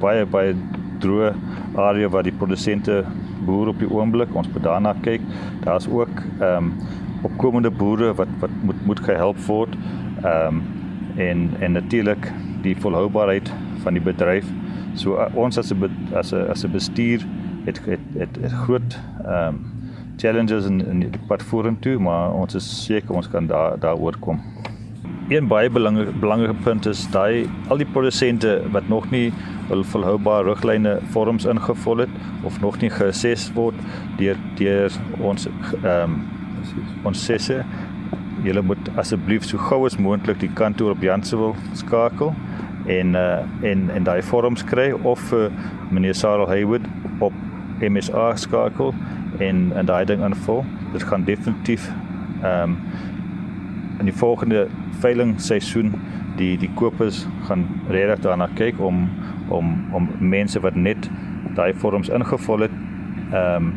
baie 0.00 0.26
baie 0.26 0.54
droë 1.02 1.32
area 1.78 2.08
waar 2.08 2.26
die 2.26 2.34
produsente 2.34 3.04
boer 3.46 3.72
op 3.72 3.78
die 3.82 3.90
oomblik 3.90 4.34
ons 4.34 4.48
moet 4.52 4.64
daarna 4.66 4.94
kyk. 5.02 5.22
Daar's 5.64 5.88
ook 5.88 6.22
ehm 6.40 6.56
um, 6.56 6.72
opkomende 7.26 7.70
boere 7.70 8.12
wat 8.14 8.30
wat 8.38 8.50
moet 8.62 8.84
moet 8.86 9.00
gehelp 9.00 9.38
word. 9.46 9.78
Ehm 10.22 10.46
um, 10.46 10.62
en 11.18 11.48
en 11.60 11.72
natuurlik 11.72 12.30
die 12.62 12.76
volhoubaarheid 12.76 13.52
van 13.82 13.98
die 13.98 14.02
bedryf. 14.02 14.46
So 14.94 15.18
uh, 15.18 15.26
ons 15.34 15.58
as 15.58 15.72
'n 15.72 15.90
as 16.14 16.32
'n 16.32 16.46
as 16.50 16.64
'n 16.64 16.70
bestuur 16.72 17.26
het 17.64 17.80
het 17.84 18.00
het, 18.18 18.38
het 18.40 18.52
groot 18.52 18.98
ehm 19.24 19.48
um, 19.48 19.66
challenges 20.16 20.66
in 20.66 20.86
in 20.86 21.00
die 21.00 21.10
pad 21.26 21.42
vorentoe, 21.42 21.98
maar 21.98 22.32
ons 22.32 22.54
is 22.54 22.84
seker 22.84 23.14
ons 23.14 23.28
kan 23.28 23.46
daar 23.46 23.78
daaroor 23.78 24.16
kom. 24.18 24.40
Een 25.28 25.46
baie 25.46 25.70
belangrike 25.70 26.12
belangrike 26.20 26.56
punt 26.64 26.86
is 26.86 27.02
daai 27.12 27.48
al 27.68 27.76
die 27.76 27.86
produsente 27.92 28.62
wat 28.72 28.88
nog 28.88 29.10
nie 29.12 29.26
hul 29.68 29.84
volhoubare 29.84 30.48
riglyne 30.48 30.94
vorms 31.12 31.44
ingevul 31.44 32.00
het 32.06 32.14
of 32.48 32.56
nog 32.60 32.78
nie 32.80 32.88
geassess 32.90 33.50
word 33.52 33.76
deur 34.16 34.40
deur 34.56 34.96
ons 35.20 35.44
ehm 35.82 36.16
um, 36.16 36.16
ons 37.06 37.24
sesse 37.24 37.58
julle 38.44 38.62
moet 38.62 38.88
asseblief 38.96 39.44
so 39.44 39.60
gou 39.68 39.84
as 39.86 39.98
moontlik 40.00 40.40
die 40.40 40.50
kantoor 40.60 40.96
op 40.96 41.04
Jansewil 41.04 41.52
skakel 41.76 42.32
en 42.86 43.14
uh 43.14 43.68
en 43.72 43.90
en 43.94 44.08
daai 44.08 44.22
vorms 44.22 44.64
kry 44.64 44.90
of 45.02 45.20
vir 45.28 45.50
uh, 45.50 45.68
meneer 45.90 46.16
Sarel 46.16 46.48
Haywood 46.48 46.88
op 47.20 47.36
MSA 47.80 48.30
skakel 48.36 48.94
en 49.38 49.72
en 49.76 49.86
daai 49.86 50.04
ding 50.04 50.24
invul. 50.24 50.64
Dit 50.92 51.02
gaan 51.02 51.24
definitief 51.24 51.92
ehm 52.42 52.62
um, 52.62 52.80
in 53.98 54.06
die 54.06 54.14
volgende 54.14 54.68
veiling 55.02 55.40
seisoen 55.40 55.92
die 56.38 56.56
die 56.58 56.70
kopers 56.78 57.24
gaan 57.48 57.66
regtig 57.90 58.22
daarna 58.26 58.48
kyk 58.58 58.80
om 58.80 59.08
om 59.50 59.74
om 59.94 60.08
mense 60.18 60.60
wat 60.60 60.76
net 60.76 61.10
daai 61.56 61.74
vorms 61.74 62.08
ingevul 62.08 62.66
het 62.66 62.74
ehm 63.32 63.68
um, 63.68 63.72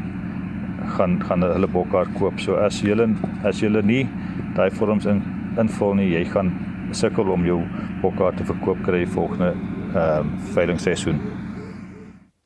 gaan 0.97 1.23
gaan 1.23 1.43
hulle 1.45 1.67
bokkaar 1.67 2.07
koop. 2.17 2.39
So 2.39 2.55
as 2.55 2.81
julle 2.81 3.07
as 3.43 3.59
julle 3.61 3.83
nie 3.85 4.07
daai 4.55 4.71
vorms 4.71 5.05
in 5.05 5.21
invul 5.59 5.93
nie, 5.95 6.09
jy 6.13 6.25
gaan 6.25 6.51
sukkel 6.91 7.29
om 7.31 7.45
jou 7.45 7.61
bokkaar 8.01 8.35
te 8.35 8.45
verkoop 8.47 8.81
kry 8.85 9.05
volgende 9.05 9.53
ehm 9.53 9.95
uh, 9.95 10.23
veilingseisoen. 10.55 11.21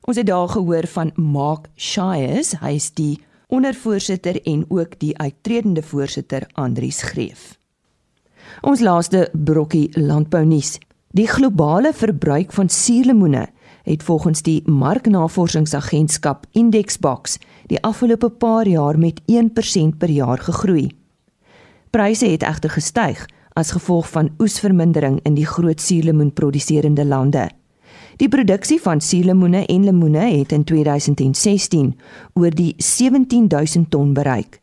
Ons 0.05 0.17
het 0.17 0.27
daar 0.27 0.47
gehoor 0.49 0.85
van 0.87 1.11
Mark 1.15 1.69
Shires, 1.75 2.53
hy 2.61 2.75
is 2.77 2.91
die 2.93 3.21
ondervoorsitter 3.47 4.37
en 4.43 4.65
ook 4.69 4.99
die 4.99 5.17
uittredende 5.17 5.81
voorsitter 5.81 6.45
Andrius 6.53 7.01
Greef. 7.01 7.64
Ons 8.61 8.81
laaste 8.81 9.29
brokkie 9.33 9.89
landbounuus. 9.99 10.77
Die 11.15 11.27
globale 11.27 11.93
verbruik 11.93 12.51
van 12.51 12.69
suurlemoene 12.69 13.47
het 13.85 14.03
volgens 14.03 14.41
die 14.41 14.61
Marknavorsingsagentskap 14.65 16.45
Indexbox 16.51 17.37
die 17.67 17.81
afgelope 17.83 18.29
paar 18.29 18.67
jaar 18.67 18.97
met 18.99 19.21
1% 19.31 19.97
per 19.97 20.09
jaar 20.09 20.37
gegroei. 20.37 20.89
Pryse 21.89 22.27
het 22.27 22.43
egter 22.43 22.69
gestyg 22.69 23.25
as 23.53 23.71
gevolg 23.71 24.09
van 24.09 24.33
oesvermindering 24.39 25.19
in 25.23 25.37
die 25.37 25.45
groot 25.45 25.81
suurlemoenproduserende 25.81 27.05
lande. 27.05 27.49
Die 28.17 28.27
produksie 28.29 28.81
van 28.81 29.01
suurlemoene 29.01 29.65
en 29.65 29.83
lemoene 29.83 30.25
het 30.37 30.51
in 30.51 30.63
2016 30.63 31.93
oor 32.33 32.51
die 32.51 32.73
17000 32.77 33.89
ton 33.89 34.13
bereik. 34.13 34.59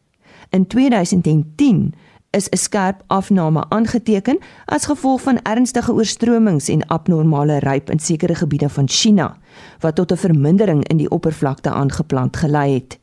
In 0.50 0.66
2010 0.66 1.92
is 2.32 2.48
'n 2.48 2.56
skerp 2.56 3.02
afname 3.06 3.64
aangeteken 3.68 4.38
as 4.64 4.84
gevolg 4.84 5.20
van 5.20 5.42
ernstige 5.42 5.92
oorstromings 5.92 6.68
en 6.68 6.86
abnormale 6.86 7.58
ryp 7.58 7.90
in 7.90 7.98
sekere 7.98 8.34
gebiede 8.34 8.68
van 8.68 8.88
China 8.88 9.36
wat 9.80 9.94
tot 9.94 10.12
'n 10.12 10.16
vermindering 10.16 10.88
in 10.88 10.96
die 10.96 11.10
oppervlakte 11.10 11.70
aangeplant 11.70 12.36
gelei 12.36 12.74
het. 12.74 12.98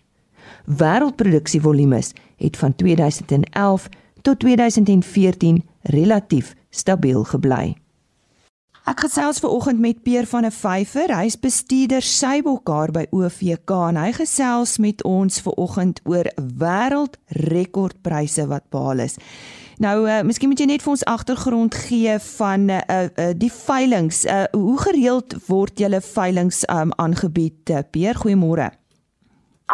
Wêreldproduksievolumes 0.65 2.13
het 2.37 2.57
van 2.57 2.75
2011 2.75 3.89
tot 4.21 4.39
2014 4.39 5.63
relatief 5.81 6.55
stabiel 6.69 7.23
gebly. 7.23 7.75
Ek 8.89 9.03
gesels 9.05 9.37
ver 9.37 9.51
oggend 9.53 9.77
met 9.77 9.99
Peer 10.01 10.25
van 10.25 10.45
'n 10.45 10.51
Vyver, 10.51 11.13
hy's 11.13 11.39
bestuurder 11.39 12.01
Sybokhaar 12.01 12.91
by 12.91 13.05
OVK 13.11 13.71
en 13.89 13.95
hy 13.95 14.11
gesels 14.11 14.77
met 14.77 15.03
ons 15.03 15.41
ver 15.41 15.51
oggend 15.51 16.01
oor 16.05 16.25
wêreldrekordpryse 16.61 18.47
wat 18.47 18.63
behaal 18.71 18.99
is. 18.99 19.17
Nou, 19.77 20.07
uh, 20.09 20.21
miskien 20.21 20.49
moet 20.49 20.59
jy 20.59 20.65
net 20.65 20.81
vir 20.81 20.91
ons 20.91 21.05
agtergrond 21.05 21.75
gee 21.75 22.19
van 22.39 22.69
uh, 22.69 22.79
uh, 22.81 23.07
die 23.37 23.51
veilinge. 23.51 24.25
Uh, 24.25 24.43
hoe 24.57 24.79
gereeld 24.81 25.47
word 25.47 25.79
julle 25.79 26.01
veilinge 26.01 26.65
um, 26.73 26.91
aangebied? 26.97 27.69
Uh, 27.69 27.77
Peer, 27.91 28.15
goeiemôre. 28.17 28.71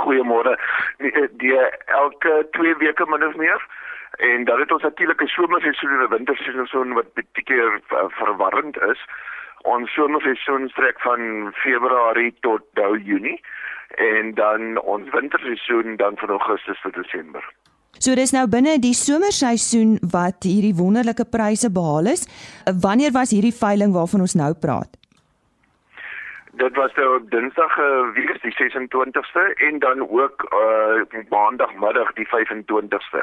Goeiemôre. 0.03 0.59
Die, 0.99 1.11
die 1.39 1.55
elke 1.87 2.47
2 2.51 2.75
weke 2.83 3.05
min 3.07 3.23
of 3.23 3.35
meer 3.35 3.61
En 4.17 4.43
dan 4.43 4.59
het 4.59 4.71
ons 4.71 4.81
natuurlik 4.81 5.21
'n 5.21 5.27
somerseisoen 5.27 5.89
en 5.89 6.03
'n 6.03 6.09
winterseisoen 6.09 6.93
wat 6.93 7.13
bietjie 7.13 7.61
verwarrend 8.07 8.77
is. 8.81 9.05
Ons 9.61 9.93
somerseisoen 9.93 10.69
strek 10.69 10.99
van 10.99 11.51
Februarie 11.53 12.33
tot 12.39 12.61
nou 12.73 12.99
Junie 12.99 13.41
en 13.95 14.33
dan 14.33 14.81
ons 14.81 15.09
winterseisoen 15.09 15.95
dan 15.95 16.17
van 16.17 16.29
Augustus 16.29 16.81
tot 16.81 16.93
Desember. 16.93 17.53
So 17.97 18.15
dis 18.15 18.31
nou 18.31 18.47
binne 18.47 18.79
die 18.79 18.93
somerseisoen 18.93 19.97
wat 20.11 20.43
hierdie 20.43 20.75
wonderlike 20.75 21.25
pryse 21.25 21.71
behaal 21.71 22.05
is. 22.05 22.27
Wanneer 22.81 23.11
was 23.11 23.31
hierdie 23.31 23.55
veiling 23.55 23.93
waarvan 23.93 24.19
ons 24.19 24.33
nou 24.33 24.53
praat? 24.53 25.04
Dit 26.55 26.75
was 26.75 26.93
nou 26.93 27.25
Dinsdag 27.29 27.77
uh, 27.77 28.13
weer 28.13 28.37
die 28.41 28.55
26ste 28.55 29.43
en 29.55 29.79
dan 29.79 30.09
ook 30.09 30.37
uh 30.53 31.23
Maandagmiddag 31.29 32.13
die 32.13 32.27
25ste 32.27 33.21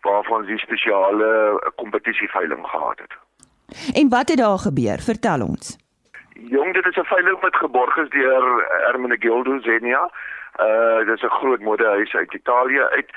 waarvan 0.00 0.44
die 0.44 0.58
spesiale 0.58 1.60
kompetisieveiling 1.74 2.66
gehad 2.66 2.98
het. 2.98 3.14
En 3.94 4.08
wat 4.08 4.28
het 4.28 4.38
daar 4.38 4.58
gebeur? 4.58 4.98
Vertel 4.98 5.40
ons. 5.46 5.78
Jong, 6.34 6.72
dit 6.72 6.86
is 6.86 6.96
'n 6.96 7.12
veiling 7.14 7.40
wat 7.40 7.56
geborg 7.56 7.96
is 7.96 8.08
deur 8.08 8.66
Ermenegildo 8.90 9.58
Zenia. 9.60 10.10
Uh 10.60 10.98
dit 11.06 11.16
is 11.16 11.22
'n 11.22 11.38
groot 11.40 11.60
modehuis 11.60 12.14
uit 12.14 12.34
Italië 12.34 12.82
uit 12.82 13.10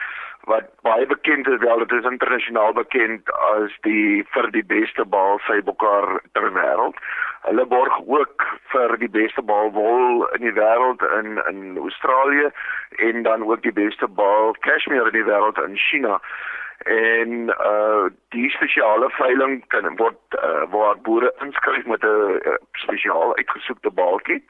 wat 0.45 0.63
baie 0.82 1.06
bekend 1.06 1.47
is 1.47 1.60
wel 1.60 1.78
dit 1.78 1.91
is 1.91 2.12
internasionaal 2.12 2.73
bekend 2.73 3.32
as 3.32 3.71
die 3.82 4.25
vir 4.34 4.51
die 4.51 4.65
beste 4.65 5.06
bal 5.06 5.39
sy 5.47 5.62
bokkar 5.62 6.21
ter 6.32 6.51
wêreld. 6.54 6.97
Hulle 7.45 7.65
borg 7.65 7.99
ook 8.08 8.43
vir 8.73 8.97
die 8.97 9.10
beste 9.10 9.41
baalwol 9.41 10.25
in 10.38 10.41
die 10.41 10.53
wêreld 10.53 11.03
in 11.19 11.38
in 11.49 11.77
Australië 11.77 12.49
en 13.08 13.23
dan 13.23 13.45
ook 13.45 13.62
die 13.62 13.73
beste 13.73 14.08
baal 14.08 14.55
cashmere 14.65 15.12
in 15.12 15.17
die 15.19 15.27
wêreld 15.29 15.62
in 15.63 15.77
China. 15.77 16.19
En 16.86 17.53
uh 17.71 18.05
die 18.29 18.49
spesiale 18.49 19.10
veiling 19.10 19.63
kan 19.67 19.95
word 20.01 20.39
uh, 20.41 20.63
waar 20.73 20.97
boere 20.97 21.34
inskryf 21.45 21.86
met 21.86 22.03
'n 22.03 22.41
uh, 22.45 22.58
spesiaal 22.71 23.36
uitgesoekte 23.36 23.91
baaltjie 23.91 24.41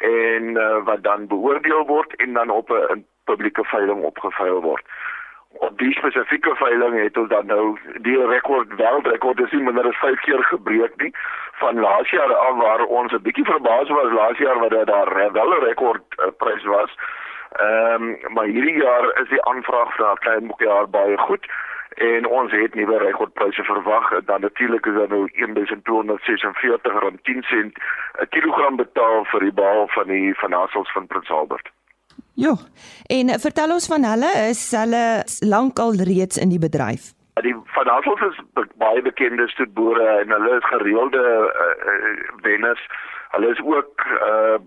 en 0.00 0.42
uh, 0.56 0.84
wat 0.84 1.02
dan 1.02 1.26
beoordeel 1.26 1.86
word 1.86 2.14
en 2.16 2.32
dan 2.32 2.50
op 2.50 2.70
'n 2.70 3.06
publieke 3.24 3.64
veiling 3.64 4.02
opgeveil 4.02 4.60
word 4.60 4.84
op 5.58 5.78
die 5.78 5.92
spesifieke 5.92 6.54
veiling 6.54 7.02
het 7.02 7.16
ons 7.16 7.28
dan 7.28 7.46
nou 7.46 7.78
die 8.00 8.26
rekord 8.26 8.68
wêreldrekord 8.80 9.40
is 9.40 9.50
nie 9.52 9.62
minder 9.62 9.86
as 9.86 10.00
5 10.04 10.20
keer 10.20 10.42
gebreek 10.42 10.96
nie 11.02 11.12
van 11.62 11.80
laas 11.80 12.10
jaar 12.10 12.34
af 12.34 12.56
waar 12.56 12.84
ons 12.84 13.12
'n 13.12 13.22
bietjie 13.22 13.44
verbaas 13.44 13.88
was 13.88 14.12
laas 14.12 14.38
jaar 14.38 14.58
wat 14.58 14.86
daar 14.86 15.32
wel 15.32 15.50
'n 15.54 15.64
rekord 15.64 16.02
uh, 16.18 16.26
prys 16.36 16.64
was. 16.64 16.90
Ehm 17.52 18.02
um, 18.02 18.32
maar 18.34 18.44
hierdie 18.44 18.82
jaar 18.82 19.20
is 19.22 19.28
die 19.28 19.44
aanvraag 19.44 19.94
vir 19.94 20.04
daai 20.04 20.18
klein 20.18 20.46
boekjaar 20.46 20.88
baie 20.88 21.18
goed 21.18 21.46
en 21.94 22.26
ons 22.26 22.52
het 22.52 22.74
nuwe 22.74 22.98
rekordpryse 22.98 23.64
verwag 23.64 24.24
dan 24.24 24.40
natuurlik 24.40 24.86
is 24.86 24.94
daar 24.94 25.08
nou 25.08 25.30
1246 25.32 27.00
rand 27.00 27.24
10 27.24 27.42
sent 27.42 27.78
'n 28.20 28.28
kilogram 28.28 28.76
betaal 28.76 29.24
vir 29.24 29.40
die 29.40 29.52
baal 29.52 29.88
van 29.88 30.06
die 30.06 30.34
van 30.34 30.52
Hassels 30.52 30.92
van 30.92 31.06
Prins 31.06 31.30
Albert. 31.30 31.70
Ja. 32.34 32.54
En 33.06 33.40
vertel 33.40 33.72
ons 33.72 33.86
van 33.86 34.04
hulle, 34.04 34.30
is 34.48 34.70
hulle 34.76 35.24
lankal 35.40 35.92
reeds 35.94 36.38
in 36.38 36.48
die 36.48 36.58
bedryf? 36.58 37.12
Die 37.40 37.56
Van 37.74 37.88
Hassels 37.88 38.20
is 38.20 38.66
baie 38.76 39.02
bekende 39.02 39.48
stoetboere 39.48 40.08
en 40.20 40.30
hulle 40.30 40.56
is 40.56 40.68
gereelde 40.68 41.22
uh, 41.22 42.20
wenners. 42.42 42.80
Hulle 43.32 43.50
is 43.50 43.60
ook 43.64 44.04
uh 44.04 44.58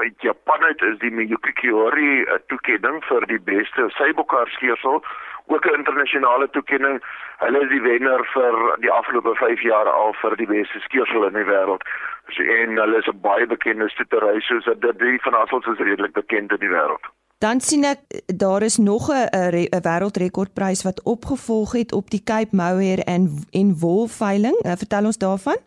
uit 0.00 0.14
Japan 0.18 0.62
uit 0.62 0.82
is 0.82 0.98
die 0.98 1.10
Miyuki 1.10 1.52
Kiori 1.52 2.20
uh, 2.20 2.38
toekenning 2.46 2.98
vir 3.06 3.26
die 3.30 3.40
beste 3.40 3.86
seibokar 3.94 4.50
skeersel 4.56 5.02
ook 5.46 5.64
'n 5.64 5.74
internasionale 5.74 6.50
toekenning. 6.50 7.02
Hulle 7.38 7.60
is 7.62 7.68
die 7.68 7.82
wenner 7.82 8.24
vir 8.34 8.76
die 8.80 8.90
afgelope 8.90 9.34
5 9.34 9.60
jaar 9.60 9.88
al 9.88 10.12
vir 10.12 10.36
die 10.36 10.46
beste 10.46 10.80
skeersel 10.80 11.26
in 11.26 11.32
die 11.32 11.48
wêreld. 11.52 11.82
So, 12.30 12.42
en 12.42 12.76
hulle 12.76 12.98
is 12.98 13.06
'n 13.06 13.20
baie 13.20 13.46
bekende 13.46 13.88
stoetery 13.88 14.40
soos 14.40 14.64
dat 14.64 14.98
die 14.98 15.20
van 15.22 15.34
Assels 15.34 15.66
is 15.66 15.78
redelik 15.78 16.12
bekend 16.12 16.52
in 16.52 16.58
die 16.58 16.68
wêreld. 16.68 17.04
Dan 17.38 17.60
sien 17.60 17.84
ek 17.84 18.00
daar 18.26 18.62
is 18.62 18.76
nog 18.76 19.08
'n 19.08 19.28
'n 19.76 19.82
wêreldrekordprys 19.88 20.82
wat 20.82 21.02
opgevolg 21.04 21.72
het 21.72 21.92
op 21.92 22.10
die 22.10 22.22
Cape 22.24 22.56
Mohair 22.56 22.98
en 22.98 23.22
en 23.52 23.78
wolveiling. 23.80 24.56
Uh, 24.64 24.72
vertel 24.82 25.04
ons 25.04 25.18
daarvan. 25.18 25.58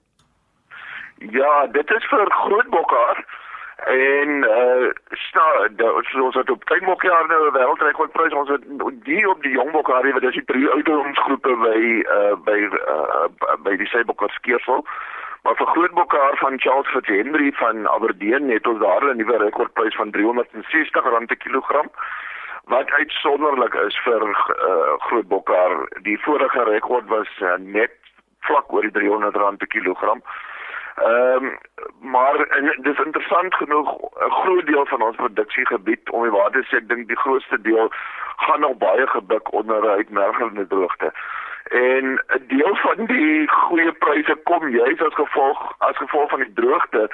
Ja, 1.18 1.68
dit 1.68 1.92
is 1.92 2.06
vir 2.06 2.32
grootbokkar 2.32 3.26
en 3.86 4.30
uh 4.44 4.92
sta 5.12 5.46
ons 6.22 6.36
het 6.36 6.50
op 6.50 6.64
mok 6.82 7.02
jaar 7.04 7.28
nou 7.28 7.52
wêreldrekord 7.52 8.12
prys 8.12 8.34
ons 8.34 8.50
het 8.50 8.64
die 9.04 9.30
op 9.30 9.42
die 9.42 9.52
jongbokkar 9.52 10.12
wat 10.14 10.24
is 10.24 10.34
die 10.34 10.46
drie 10.46 10.70
ouderdomsgroepe 10.70 11.56
by 11.66 11.80
uh 12.18 12.36
by 12.46 12.60
uh, 12.96 13.28
by 13.64 13.76
die 13.76 13.88
Seybokkar 13.88 14.30
skeersel 14.30 14.86
maar 15.44 15.56
vir 15.56 15.68
grootbokkar 15.68 16.38
van 16.38 16.60
Charles 16.60 16.88
Fitzhenry 16.88 17.52
van 17.60 17.88
Aberdeen 17.90 18.50
het 18.50 18.68
ons 18.68 18.80
daar 18.80 19.04
'n 19.04 19.18
nuwe 19.18 19.38
rekordprys 19.38 19.96
van 19.96 20.12
360 20.12 21.04
rand 21.04 21.28
per 21.28 21.38
kilogram 21.38 21.90
wat 22.64 22.92
uitsonderlik 22.92 23.74
is 23.74 24.00
vir 24.04 24.22
uh 24.24 24.94
grootbokkar 25.08 25.88
die 26.02 26.20
vorige 26.22 26.64
rekord 26.64 27.08
was 27.08 27.30
uh, 27.40 27.56
net 27.60 27.92
vlak 28.40 28.74
oor 28.74 28.82
die 28.82 28.92
300 28.92 29.36
rand 29.36 29.58
per 29.58 29.68
kilogram 29.68 30.22
Ehm 30.96 31.46
um, 31.46 31.58
maar 32.00 32.36
en 32.36 32.78
dis 32.82 33.00
interessant 33.04 33.56
genoeg 33.56 33.90
'n 34.00 34.32
groot 34.32 34.66
deel 34.66 34.86
van 34.86 35.02
ons 35.02 35.16
produksiegebied 35.16 36.10
om 36.10 36.22
die 36.22 36.32
waar 36.32 36.52
te 36.52 36.64
sê 36.64 36.76
ek 36.78 36.88
dink 36.88 37.08
die 37.08 37.18
grootste 37.18 37.62
deel 37.62 37.92
gaan 38.36 38.60
nog 38.60 38.78
baie 38.78 39.08
gebuk 39.08 39.52
onder 39.52 39.90
uitmergelende 39.90 40.68
droogte. 40.68 41.14
En 41.64 42.20
'n 42.28 42.44
deel 42.48 42.76
van 42.76 43.06
die 43.06 43.48
goeie 43.48 43.92
pryse 43.92 44.36
kom 44.44 44.70
juis 44.70 45.02
as 45.02 45.14
gevolg 45.14 45.76
as 45.78 45.98
gevolg 45.98 46.30
van 46.30 46.40
die 46.40 46.54
droogte 46.54 47.10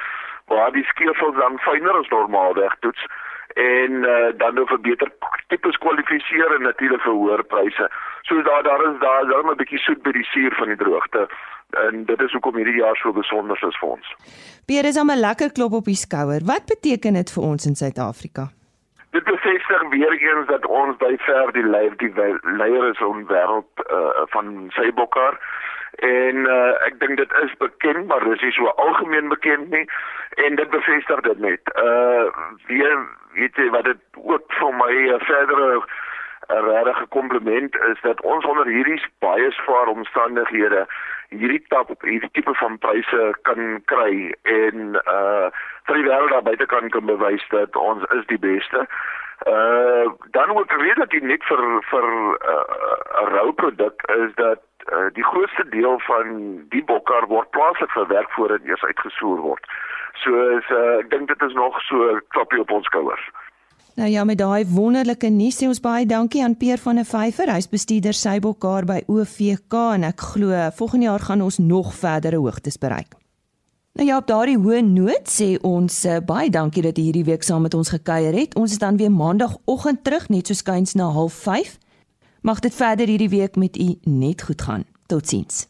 waar 0.46 0.72
die 0.72 0.84
skeersels 0.84 1.36
dan 1.36 1.60
fyner 1.60 1.98
as 1.98 2.08
normaal 2.08 2.54
wegtoets 2.54 3.06
en 3.54 3.92
uh, 3.92 4.30
dan 4.38 4.66
vir 4.72 4.80
beter 4.80 5.12
tipes 5.48 5.78
kwalifiseer 5.78 6.56
en 6.56 6.62
natuurlik 6.62 7.02
vir 7.02 7.14
hoër 7.14 7.44
pryse. 7.44 7.90
So 8.22 8.42
daar 8.42 8.64
daar 8.64 8.84
is 8.90 9.00
daar 9.00 9.24
is 9.24 9.46
'n 9.46 9.58
bietjie 9.62 9.80
soet 9.80 10.02
by 10.02 10.12
die 10.12 10.28
suur 10.34 10.54
van 10.56 10.68
die 10.68 10.78
droogte 10.78 11.30
en 11.70 12.06
dit 12.06 12.22
is 12.22 12.32
hoekom 12.32 12.56
hierdie 12.56 12.80
jaar 12.82 12.96
so 12.96 13.14
besonder 13.14 13.58
is 13.68 13.80
vir 13.80 13.90
ons. 13.90 14.16
Pier 14.66 14.86
is 14.86 14.98
'n 14.98 15.20
lekker 15.20 15.52
klop 15.52 15.74
op 15.74 15.86
die 15.86 16.02
skouer. 16.06 16.42
Wat 16.46 16.66
beteken 16.66 17.14
dit 17.14 17.32
vir 17.32 17.44
ons 17.44 17.66
in 17.66 17.76
Suid-Afrika? 17.76 18.59
Dit 19.12 19.24
bevestig 19.24 19.90
weer 19.90 20.12
eens 20.12 20.48
dat 20.48 20.66
ons 20.66 20.98
by 20.98 21.16
ver 21.18 21.52
die 21.52 21.64
leier 21.64 21.98
die 21.98 22.14
leier 22.42 22.90
is 22.90 23.02
om 23.02 23.26
wêreld 23.28 23.84
uh, 23.90 24.26
van 24.34 24.68
Seybokkar 24.76 25.40
en 26.00 26.36
uh, 26.46 26.86
ek 26.86 27.00
dink 27.00 27.18
dit 27.18 27.32
is 27.44 27.56
bekend 27.58 28.08
maar 28.08 28.24
dit 28.24 28.42
is 28.42 28.56
so 28.56 28.70
algemeen 28.86 29.28
bekend 29.34 29.70
nie 29.70 29.86
en 30.46 30.56
dit 30.56 30.70
bevestig 30.70 31.22
dit 31.26 31.40
net. 31.40 31.74
Uh 31.76 32.30
weer 32.68 33.02
weet 33.34 33.56
jy 33.56 33.70
wat 33.74 33.90
dit 33.90 34.22
ook 34.22 34.54
vir 34.60 34.74
my 34.84 34.94
'n 34.94 35.16
uh, 35.16 35.20
verdere 35.26 35.82
'n 36.50 36.84
regte 36.84 37.06
kompliment 37.10 37.76
is 37.76 38.02
dat 38.02 38.22
ons 38.22 38.46
onder 38.46 38.66
hierdie 38.66 39.02
baie 39.20 39.52
swaar 39.52 39.88
omstandighede 39.88 40.88
hierdie 41.30 41.62
tap 41.68 41.92
hierdie 42.02 42.32
tipe 42.32 42.54
van 42.54 42.78
pryse 42.78 43.34
kan 43.42 43.82
kry 43.86 44.34
en 44.44 44.96
uh 44.96 45.50
vir 45.86 45.96
die 45.98 46.08
wêreld 46.08 46.34
daar 46.34 46.48
buite 46.48 46.66
kan 46.66 46.90
kan 46.90 47.06
bewys 47.06 47.46
dat 47.50 47.76
ons 47.76 48.04
is 48.18 48.26
die 48.26 48.40
beste. 48.40 48.88
Uh 49.48 50.06
dan 50.32 50.50
ook 50.50 50.72
redelik 50.72 51.22
net 51.22 51.44
vir 51.52 51.64
vir 51.92 52.08
'n 52.10 52.34
uh, 52.54 53.28
rou 53.36 53.52
produk 53.52 54.02
is 54.16 54.34
dat 54.36 54.62
uh, 54.94 55.08
die 55.14 55.24
grootste 55.24 55.70
deel 55.70 56.00
van 56.00 56.26
die 56.70 56.84
bokkar 56.84 57.28
word 57.28 57.50
plaaslik 57.50 57.92
verwerk 57.92 58.32
voordat 58.32 58.64
eers 58.64 58.84
uitgesoer 58.84 59.38
word. 59.38 59.66
So 60.14 60.58
is 60.58 60.70
uh, 60.70 60.98
ek 61.00 61.10
dink 61.10 61.28
dit 61.28 61.42
is 61.42 61.54
nog 61.54 61.82
so 61.82 62.20
klopie 62.28 62.60
op 62.60 62.72
ons 62.72 62.86
skouers. 62.86 63.30
Nou 64.00 64.12
ja, 64.12 64.24
met 64.24 64.38
daai 64.40 64.64
wonderlike 64.72 65.28
nuus 65.28 65.58
sê 65.60 65.68
ons 65.68 65.82
baie 65.84 66.06
dankie 66.08 66.40
aan 66.40 66.54
Peer 66.56 66.80
van 66.80 67.02
der 67.02 67.08
Vyver. 67.08 67.50
Hy's 67.52 67.66
bestuurder 67.68 68.16
Seibokar 68.16 68.86
by 68.88 69.02
OVK 69.12 69.76
en 69.98 70.06
ek 70.08 70.24
glo 70.24 70.56
volgende 70.78 71.10
jaar 71.10 71.26
gaan 71.28 71.44
ons 71.44 71.58
nog 71.60 71.90
verdere 71.98 72.40
hoogtes 72.40 72.80
bereik. 72.80 73.18
Nou 74.00 74.08
ja, 74.08 74.22
op 74.22 74.32
daardie 74.32 74.56
hoë 74.56 74.80
noot 74.88 75.28
sê 75.28 75.50
ons 75.68 76.00
uh, 76.08 76.22
baie 76.24 76.48
dankie 76.48 76.86
dat 76.88 76.96
jy 76.96 77.10
hierdie 77.10 77.26
week 77.28 77.44
saam 77.44 77.68
met 77.68 77.76
ons 77.76 77.92
gekuier 77.92 78.40
het. 78.40 78.56
Ons 78.56 78.78
is 78.78 78.80
dan 78.80 78.96
weer 78.96 79.12
maandagooggend 79.12 80.06
terug 80.08 80.30
net 80.32 80.48
so 80.48 80.56
skuins 80.56 80.96
na 80.96 81.12
05:30. 81.12 81.76
Mag 82.48 82.64
dit 82.64 82.72
verder 82.74 83.12
hierdie 83.12 83.34
week 83.36 83.60
met 83.60 83.76
u 83.76 83.98
net 84.08 84.48
goed 84.48 84.62
gaan. 84.62 84.88
Totsiens. 85.12 85.66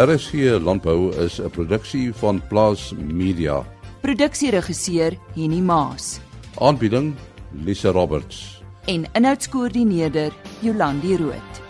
RSG 0.00 0.56
Landbou 0.56 1.12
is 1.20 1.36
'n 1.36 1.50
produksie 1.50 2.14
van 2.14 2.40
Plaas 2.48 2.94
Media. 2.96 3.66
Produksieregisseur 4.00 5.16
Henny 5.34 5.60
Maas. 5.60 6.20
Aanbieding 6.60 7.16
Lisa 7.64 7.90
Roberts. 7.90 8.62
En 8.86 9.06
inhoudskoördineerder 9.12 10.32
Jolandi 10.62 11.16
Root. 11.16 11.67